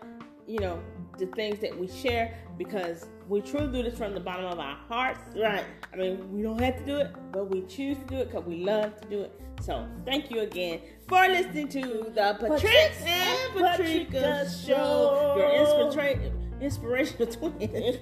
you 0.47 0.61
know, 0.61 0.81
the 1.19 1.27
things 1.27 1.59
that 1.59 1.77
we 1.77 1.89
share 1.89 2.35
because 2.57 3.07
we 3.29 3.41
truly 3.41 3.67
do 3.73 3.83
this 3.83 3.99
from 3.99 4.15
the 4.15 4.21
bottom 4.21 4.45
of 4.47 4.61
our 4.61 4.77
hearts. 4.89 5.19
Right. 5.37 5.65
I 5.93 5.97
mean, 5.97 6.33
we 6.33 6.43
don't 6.43 6.61
have 6.61 6.77
to 6.79 6.87
do 6.87 6.97
it, 6.99 7.11
but 7.33 7.51
we 7.51 7.63
choose 7.63 7.99
to 7.99 8.05
do 8.05 8.17
it 8.19 8.31
because 8.31 8.47
we 8.47 8.65
love 8.65 8.99
to 9.01 9.09
do 9.09 9.21
it. 9.23 9.41
So 9.61 9.87
thank 10.05 10.31
you 10.31 10.41
again 10.41 10.81
for 11.09 11.27
listening 11.27 11.69
to 11.71 11.81
the 12.15 12.37
Patrick 12.41 12.93
and 13.05 13.55
Patrica 13.55 14.67
Show, 14.67 15.35
your 15.37 15.51
inspira- 15.51 16.33
inspirational 16.61 17.27
twin. 17.27 17.99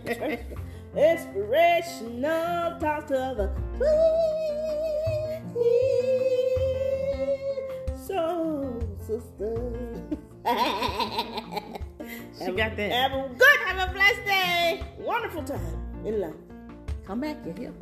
Inspirational 0.97 2.79
talk 2.81 3.07
to 3.07 3.15
the 3.37 3.51
sisters. 9.11 10.01
She 12.39 12.53
got 12.53 12.77
that. 12.77 12.91
Have 12.93 13.13
a 13.13 13.29
good, 13.29 13.61
have 13.67 13.91
a 13.91 13.93
blessed 13.93 14.25
day. 14.25 14.83
Wonderful 14.99 15.43
time 15.45 15.61
in 16.05 16.21
life. 16.21 16.35
Come 17.07 17.21
back, 17.21 17.37
you 17.45 17.53
hear? 17.53 17.73